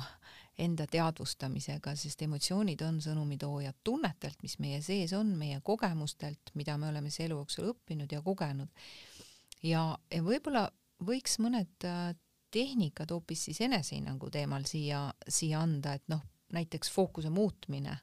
[0.60, 6.90] enda teadvustamisega, sest emotsioonid on sõnumitoojad tunnetelt, mis meie sees on, meie kogemustelt, mida me
[6.90, 8.84] oleme see elu jooksul õppinud ja kogenud.
[9.62, 10.66] ja, ja võib-olla
[11.06, 12.12] võiks mõned äh,
[12.52, 16.20] tehnikad hoopis siis enesehinnangu teemal siia, siia anda, et noh,
[16.52, 17.96] näiteks fookuse muutmine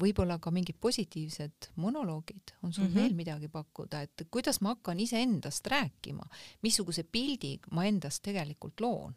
[0.00, 2.94] võib-olla ka mingid positiivsed monoloogid, on sul mm -hmm.
[2.94, 6.24] veel midagi pakkuda, et kuidas ma hakkan iseendast rääkima,
[6.62, 9.14] missuguse pildi ma endast tegelikult loon?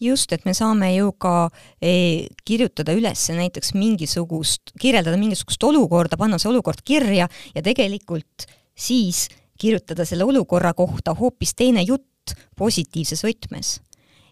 [0.00, 1.50] just, et me saame ju ka
[1.82, 9.28] eh, kirjutada üles näiteks mingisugust, kirjeldada mingisugust olukorda, panna see olukord kirja ja tegelikult siis
[9.58, 13.80] kirjutada selle olukorra kohta hoopis teine jutt positiivses võtmes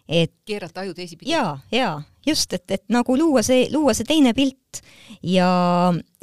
[0.07, 1.31] et keerata aju teisipidi.
[1.31, 1.95] jaa, jaa,
[2.27, 4.81] just, et, et nagu luua see, luua see teine pilt
[5.25, 5.47] ja,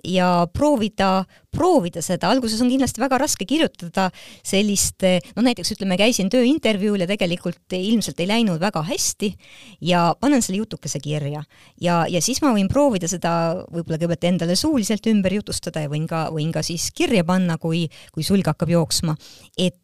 [0.06, 1.24] ja proovida,
[1.54, 4.08] proovida seda, alguses on kindlasti väga raske kirjutada
[4.46, 5.02] sellist,
[5.34, 9.32] noh näiteks ütleme, käisin tööintervjuul ja tegelikult ilmselt ei läinud väga hästi
[9.88, 11.42] ja panen selle jutukese kirja.
[11.80, 13.34] ja, ja siis ma võin proovida seda
[13.66, 17.88] võib-olla kõigepealt endale suuliselt ümber jutustada ja võin ka, võin ka siis kirja panna, kui,
[18.14, 19.16] kui sulg hakkab jooksma,
[19.58, 19.81] et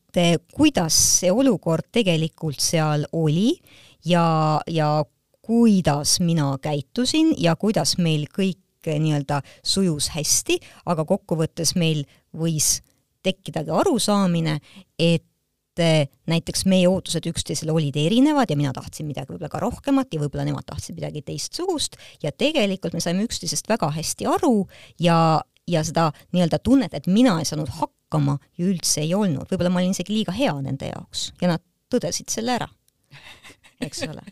[0.55, 3.59] kuidas see olukord tegelikult seal oli
[4.05, 5.05] ja, ja
[5.43, 12.05] kuidas mina käitusin ja kuidas meil kõik nii-öelda sujus hästi, aga kokkuvõttes meil
[12.37, 12.79] võis
[13.25, 14.59] tekkidagi arusaamine,
[14.99, 20.15] et eh, näiteks meie ootused üksteisele olid erinevad ja mina tahtsin midagi võib-olla ka rohkemat
[20.15, 24.69] ja võib-olla nemad tahtsid midagi teistsugust ja tegelikult me saime üksteisest väga hästi aru
[25.01, 27.98] ja, ja seda nii-öelda tunnet, et mina ei saanud hakkama,
[28.59, 32.33] ju üldse ei olnud, võib-olla ma olin isegi liiga hea nende jaoks ja nad tõdesid
[32.33, 32.69] selle ära
[33.85, 34.25] eks ole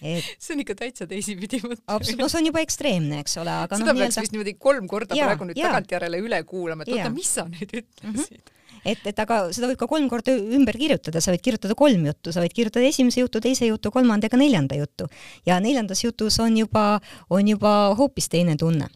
[0.00, 1.84] et see on ikka täitsa teisipidi mõtlemine.
[1.86, 4.88] absoluutselt, no see on juba ekstreemne, eks ole, aga seda no, peaks vist niimoodi kolm
[4.90, 8.18] korda ja, praegu nüüd tagantjärele üle kuulama, et oota, mis sa nüüd ütlesid mm.
[8.20, 8.82] -hmm.
[8.92, 12.34] et, et aga seda võib ka kolm korda ümber kirjutada, sa võid kirjutada kolm juttu,
[12.36, 15.08] sa võid kirjutada esimese jutu, teise jutu, kolmanda ja ka neljanda jutu.
[15.48, 17.00] ja neljandas jutus on juba,
[17.30, 18.90] on juba hoopis teine tunne.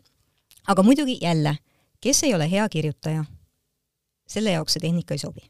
[0.67, 1.57] aga muidugi jälle,
[2.01, 3.25] kes ei ole hea kirjutaja,
[4.27, 5.45] selle jaoks see tehnika ei sobi.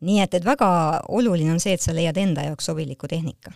[0.00, 0.68] Nii et, et väga
[1.08, 3.52] oluline on see, et sa leiad enda jaoks sobiliku tehnika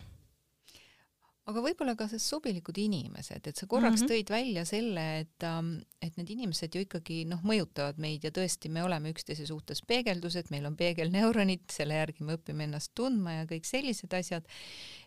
[1.45, 4.13] aga võib-olla ka see sobilikud inimesed, et sa korraks mm -hmm.
[4.13, 8.71] tõid välja selle, et, ähm, et need inimesed ju ikkagi noh, mõjutavad meid ja tõesti,
[8.73, 13.45] me oleme üksteise suhtes peegeldused, meil on peegelneuronid, selle järgi me õpime ennast tundma ja
[13.51, 14.45] kõik sellised asjad.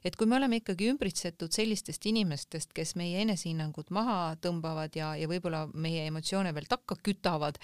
[0.03, 5.27] et kui me oleme ikkagi ümbritsetud sellistest inimestest, kes meie enesehinnangut maha tõmbavad ja, ja
[5.27, 7.57] võib-olla meie emotsioone veel takka kütavad,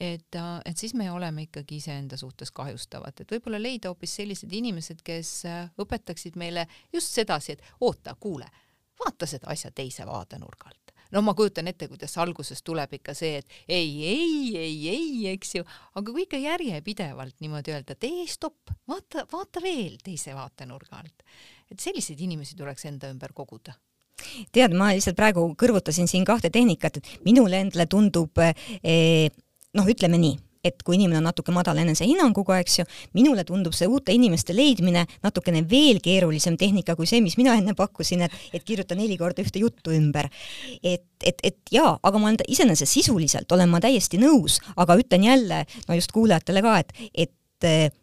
[0.00, 4.52] et, äh, et siis me oleme ikkagi iseenda suhtes kahjustavad, et võib-olla leida hoopis sellised
[4.52, 8.46] inimesed, kes äh, õpetaksid meile just sedasi, et oota, vaata, kuule,
[8.98, 10.92] vaata seda asja teise vaatenurga alt.
[11.10, 15.54] no ma kujutan ette, kuidas alguses tuleb ikka see, et ei, ei, ei, ei, eks
[15.54, 21.00] ju, aga kui ikka järjepidevalt niimoodi öelda, et ei, stopp, vaata, vaata veel teise vaatenurga
[21.02, 21.22] alt.
[21.70, 23.74] et selliseid inimesi tuleks enda ümber koguda
[24.52, 29.30] tead, ma lihtsalt praegu kõrvutasin siin kahte tehnikat, et minule endale tundub eh,
[29.74, 32.86] noh, ütleme nii et kui inimene on natuke madala enesehinnanguga, eks ju,
[33.16, 37.74] minule tundub see uute inimeste leidmine natukene veel keerulisem tehnika kui see, mis mina enne
[37.78, 40.28] pakkusin, et, et kirjuta neli korda ühte juttu ümber.
[40.82, 45.24] et, et, et jaa, aga ma olen iseenesest sisuliselt olen ma täiesti nõus, aga ütlen
[45.24, 47.96] jälle, no just kuulajatele ka, et, et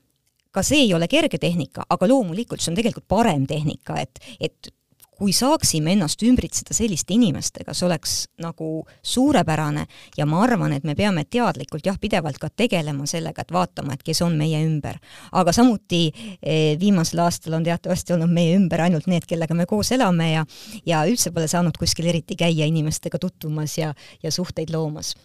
[0.51, 4.71] ka see ei ole kerge tehnika, aga loomulikult see on tegelikult parem tehnika, et, et
[5.17, 9.87] kui saaksime ennast ümbritseda selliste inimestega, see oleks nagu suurepärane
[10.17, 14.05] ja ma arvan, et me peame teadlikult jah, pidevalt ka tegelema sellega, et vaatama, et
[14.05, 14.99] kes on meie ümber.
[15.31, 16.03] aga samuti
[16.41, 20.45] eh, viimasel aastal on teatavasti olnud meie ümber ainult need, kellega me koos elame ja
[20.85, 23.93] ja üldse pole saanud kuskil eriti käia inimestega tutvumas ja,
[24.23, 25.15] ja suhteid loomas,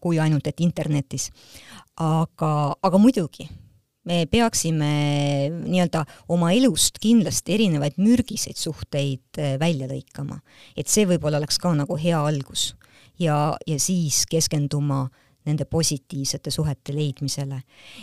[0.00, 1.30] kui ainult et internetis.
[1.96, 3.48] aga, aga muidugi,
[4.04, 4.92] me peaksime
[5.64, 10.40] nii-öelda oma elust kindlasti erinevaid mürgiseid suhteid eh, välja lõikama.
[10.76, 12.74] et see võib-olla oleks ka nagu hea algus.
[13.18, 15.08] ja, ja siis keskenduma
[15.44, 17.62] nende positiivsete suhete leidmisele.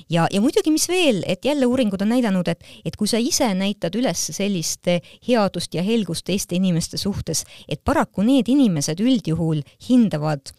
[0.09, 3.47] ja, ja muidugi, mis veel, et jälle uuringud on näidanud, et, et kui sa ise
[3.57, 4.89] näitad üles sellist
[5.27, 10.53] headust ja helgust teiste inimeste suhtes, et paraku need inimesed üldjuhul hindavad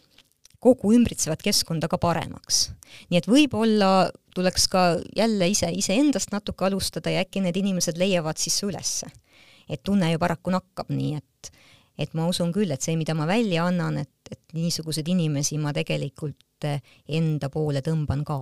[0.63, 2.69] kogu ümbritsevat keskkonda ka paremaks.
[3.09, 4.83] nii et võib-olla tuleks ka
[5.15, 9.07] jälle ise iseendast natuke alustada ja äkki need inimesed leiavad siis ülesse.
[9.69, 11.51] et tunne ju paraku nakkab, nii et,
[11.97, 15.71] et ma usun küll, et see, mida ma välja annan, et, et niisuguseid inimesi ma
[15.73, 16.67] tegelikult
[17.07, 18.41] enda poole tõmban ka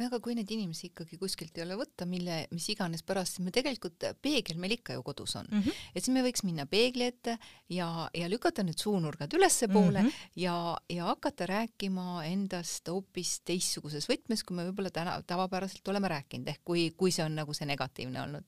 [0.00, 3.44] no aga kui neid inimesi ikkagi kuskilt ei ole võtta, mille, mis iganes pärast, siis
[3.44, 5.62] me tegelikult, peegel meil ikka ju kodus on mm.
[5.62, 5.82] -hmm.
[5.94, 7.36] et siis me võiks minna peegli ette
[7.68, 10.28] ja, ja lükata need suunurgad ülespoole mm -hmm.
[10.36, 10.56] ja,
[10.88, 16.64] ja hakata rääkima endast hoopis teistsuguses võtmes, kui me võib-olla täna tavapäraselt oleme rääkinud, ehk
[16.64, 18.44] kui, kui see on nagu see negatiivne olnud.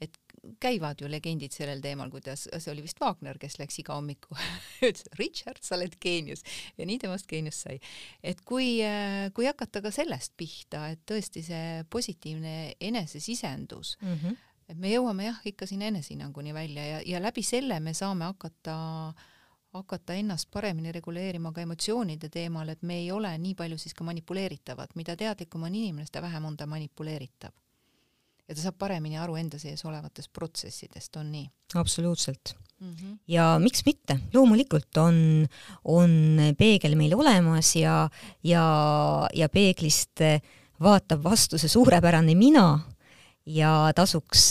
[0.00, 0.18] et
[0.60, 4.34] käivad ju legendid sellel teemal, kuidas see oli vist Wagner, kes läks iga hommiku
[4.88, 6.42] ütles Richard, sa oled geenius
[6.78, 7.78] ja nii temast geenius sai.
[8.22, 8.80] et kui,
[9.34, 14.40] kui hakata ka sellest pihta, et tõesti see positiivne enesesisendus mm, -hmm.
[14.68, 19.14] et me jõuame jah, ikka sinna enesehinnanguni välja ja, ja läbi selle me saame hakata
[19.72, 24.04] hakata ennast paremini reguleerima ka emotsioonide teemal, et me ei ole nii palju siis ka
[24.04, 27.61] manipuleeritavad, mida teadlikum on inimene, seda vähem on ta manipuleeritav
[28.48, 31.46] ja ta saab paremini aru enda sees olevatest protsessidest, on nii?
[31.80, 32.94] absoluutselt mm.
[32.94, 33.18] -hmm.
[33.28, 35.46] ja miks mitte, loomulikult on,
[35.84, 36.16] on
[36.58, 38.08] peegel meil olemas ja,
[38.44, 38.64] ja,
[39.34, 40.24] ja peeglist
[40.82, 42.66] vaatab vastu see suurepärane mina
[43.46, 44.50] ja tasuks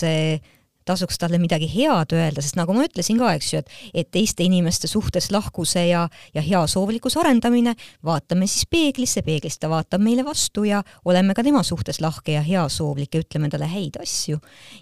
[0.86, 4.45] tasuks talle midagi head öelda, sest nagu ma ütlesin ka, eks ju, et, et teiste
[4.45, 7.75] inimeste suhtes lahkuse ja, ja heasoovlikkuse arendamine,
[8.05, 12.43] vaatame siis peeglisse, peeglist ta vaatab meile vastu ja oleme ka tema suhtes lahke ja
[12.45, 14.39] heasoovlik ja ütleme talle häid asju.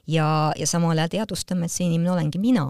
[0.08, 0.28] ja,
[0.58, 2.70] ja samal ajal teadvustame, et see inimene olengi mina.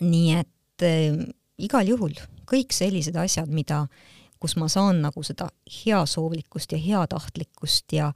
[0.00, 1.18] nii et äh,
[1.58, 2.14] igal juhul
[2.48, 3.86] kõik sellised asjad, mida,
[4.40, 5.48] kus ma saan nagu seda
[5.82, 8.12] heasoovlikkust ja heatahtlikkust ja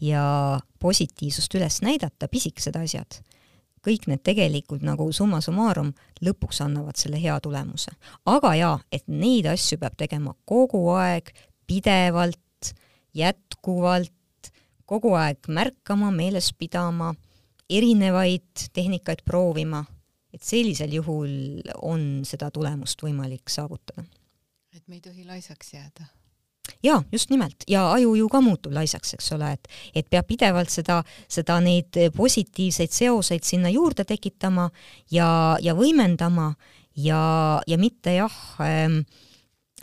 [0.00, 3.18] ja positiivsust üles näidata, pisikesed asjad
[3.86, 5.92] kõik need tegelikult nagu summa summarum
[6.24, 7.92] lõpuks annavad selle hea tulemuse.
[8.26, 11.32] aga jaa, et neid asju peab tegema kogu aeg,
[11.66, 12.74] pidevalt,
[13.14, 14.52] jätkuvalt,
[14.84, 17.14] kogu aeg märkama, meeles pidama,
[17.70, 19.84] erinevaid tehnikaid proovima,
[20.34, 24.04] et sellisel juhul on seda tulemust võimalik saavutada.
[24.74, 26.19] et me ei tohi laisaks jääda
[26.84, 30.70] jaa, just nimelt, ja aju ju ka muutub laisaks, eks ole, et et peab pidevalt
[30.72, 34.70] seda, seda neid positiivseid seoseid sinna juurde tekitama
[35.10, 36.54] ja, ja võimendama
[36.96, 39.02] ja, ja mitte jah ähm,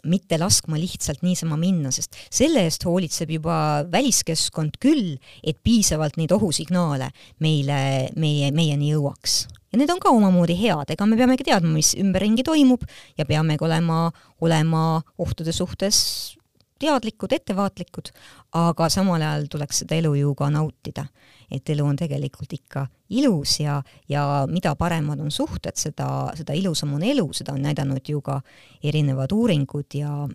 [0.08, 6.34] mitte laskma lihtsalt niisama minna, sest selle eest hoolitseb juba väliskeskkond küll, et piisavalt neid
[6.36, 7.10] ohusignaale
[7.44, 7.80] meile,
[8.16, 9.48] meie, meieni jõuaks.
[9.72, 12.86] ja need on ka omamoodi head, ega me peamegi teadma, mis ümberringi toimub
[13.18, 14.08] ja peamegi olema,
[14.42, 16.37] olema ohtude suhtes
[16.80, 18.12] teadlikud, ettevaatlikud,
[18.60, 21.08] aga samal ajal tuleks seda elu ju ka nautida.
[21.52, 23.78] et elu on tegelikult ikka ilus ja,
[24.10, 28.42] ja mida paremad on suhted, seda, seda ilusam on elu, seda on näidanud ju ka
[28.84, 30.28] erinevad uuringud ja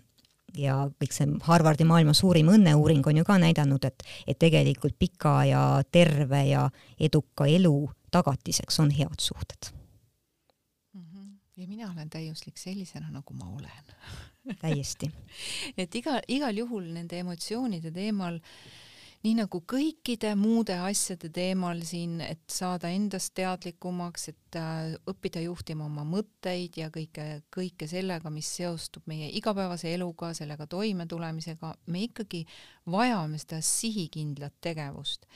[0.57, 5.43] ja kõik see Harvardi maailma suurim õnneuuring on ju ka näidanud, et, et tegelikult pika
[5.49, 6.67] ja terve ja
[6.99, 7.77] eduka elu
[8.13, 9.73] tagatiseks on head suhted.
[10.93, 11.33] Mhm.
[11.57, 13.95] ja mina olen täiuslik sellisena, nagu ma olen
[14.61, 15.11] täiesti.
[15.81, 18.81] Et iga, igal juhul nende emotsioonide teemal äh,
[19.23, 25.87] nii nagu kõikide muude asjade teemal siin, et saada endast teadlikumaks, et äh, õppida juhtima
[25.87, 32.43] oma mõtteid ja kõike, kõike sellega, mis seostub meie igapäevase eluga, sellega toimetulemisega, me ikkagi
[32.91, 35.27] vajame seda sihikindlat tegevust,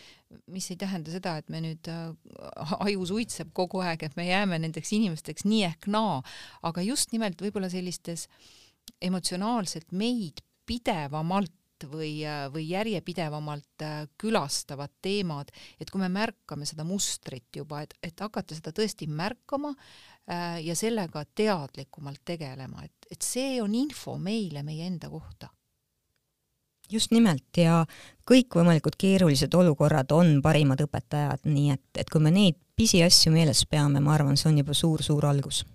[0.52, 2.12] mis ei tähenda seda, et me nüüd äh,
[2.90, 6.20] aju suitseb kogu aeg, et me jääme nendeks inimesteks nii ehk naa,
[6.68, 8.28] aga just nimelt võib-olla sellistes
[9.02, 11.54] emotsionaalselt meid pidevamalt
[11.86, 12.22] või,
[12.54, 18.58] või järjepidevamalt äh, külastavad teemad, et kui me märkame seda mustrit juba, et, et hakata
[18.58, 24.90] seda tõesti märkama äh, ja sellega teadlikumalt tegelema, et, et see on info meile meie
[24.90, 25.52] enda kohta
[26.92, 27.82] just nimelt ja
[28.28, 34.00] kõikvõimalikud keerulised olukorrad on parimad õpetajad, nii et, et kui me neid pisiasju meeles peame,
[34.04, 35.66] ma arvan, see on juba suur-suur algus.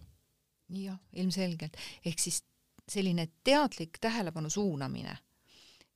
[0.72, 1.76] jah, ilmselgelt,
[2.08, 2.40] ehk siis
[2.88, 5.16] selline teadlik tähelepanu suunamine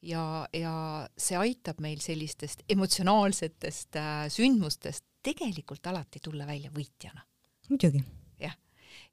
[0.02, 0.74] ja, ja
[1.18, 7.24] see aitab meil sellistest emotsionaalsetest äh, sündmustest tegelikult alati tulla välja võitjana.
[7.68, 8.04] muidugi.
[8.40, 8.54] jah,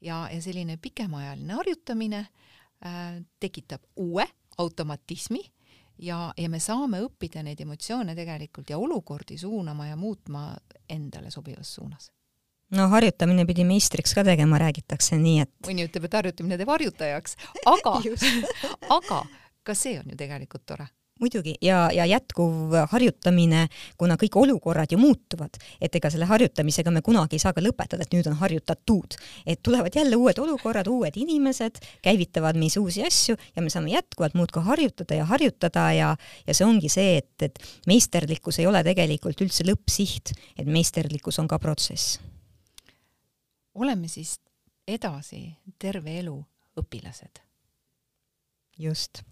[0.02, 2.22] ja, ja, ja selline pikemaajaline harjutamine
[2.86, 5.42] äh, tekitab uue automatismi
[5.98, 10.52] ja, ja me saame õppida neid emotsioone tegelikult ja olukordi suunama ja muutma
[10.90, 12.12] endale sobivas suunas
[12.74, 17.38] no harjutamine pidi meistriks ka tegema, räägitakse nii, et mõni ütleb, et harjutamine teeb harjutajaks,
[17.76, 17.96] aga
[18.98, 19.24] aga
[19.64, 20.90] ka see on ju tegelikult tore
[21.24, 23.68] muidugi, ja, ja jätkuv harjutamine,
[23.98, 28.04] kuna kõik olukorrad ju muutuvad, et ega selle harjutamisega me kunagi ei saa ka lõpetada,
[28.04, 29.16] et nüüd on harjutatud.
[29.46, 34.34] et tulevad jälle uued olukorrad, uued inimesed, käivitavad meis uusi asju ja me saame jätkuvalt
[34.34, 36.16] muudkui harjutada ja harjutada ja,
[36.48, 41.48] ja see ongi see, et, et meisterlikkus ei ole tegelikult üldse lõppsiht, et meisterlikkus on
[41.48, 42.20] ka protsess.
[43.76, 44.40] Oleme siis
[44.88, 45.46] edasi
[45.80, 46.38] terve elu
[46.80, 47.44] õpilased.
[48.78, 49.24] just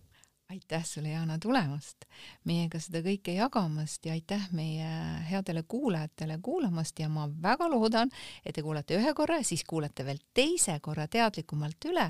[0.52, 2.06] aitäh sulle, Jana, tulemast,
[2.44, 4.90] meiega seda kõike jagamast ja aitäh meie
[5.30, 8.12] headele kuulajatele kuulamast ja ma väga loodan,
[8.46, 12.10] et te kuulate ühe korra, siis kuulate veel teise korra teadlikumalt üle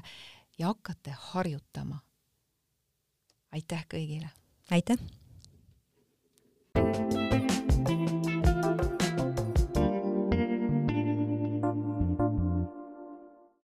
[0.58, 2.02] ja hakkate harjutama.
[3.52, 4.30] aitäh kõigile!
[4.72, 4.98] aitäh!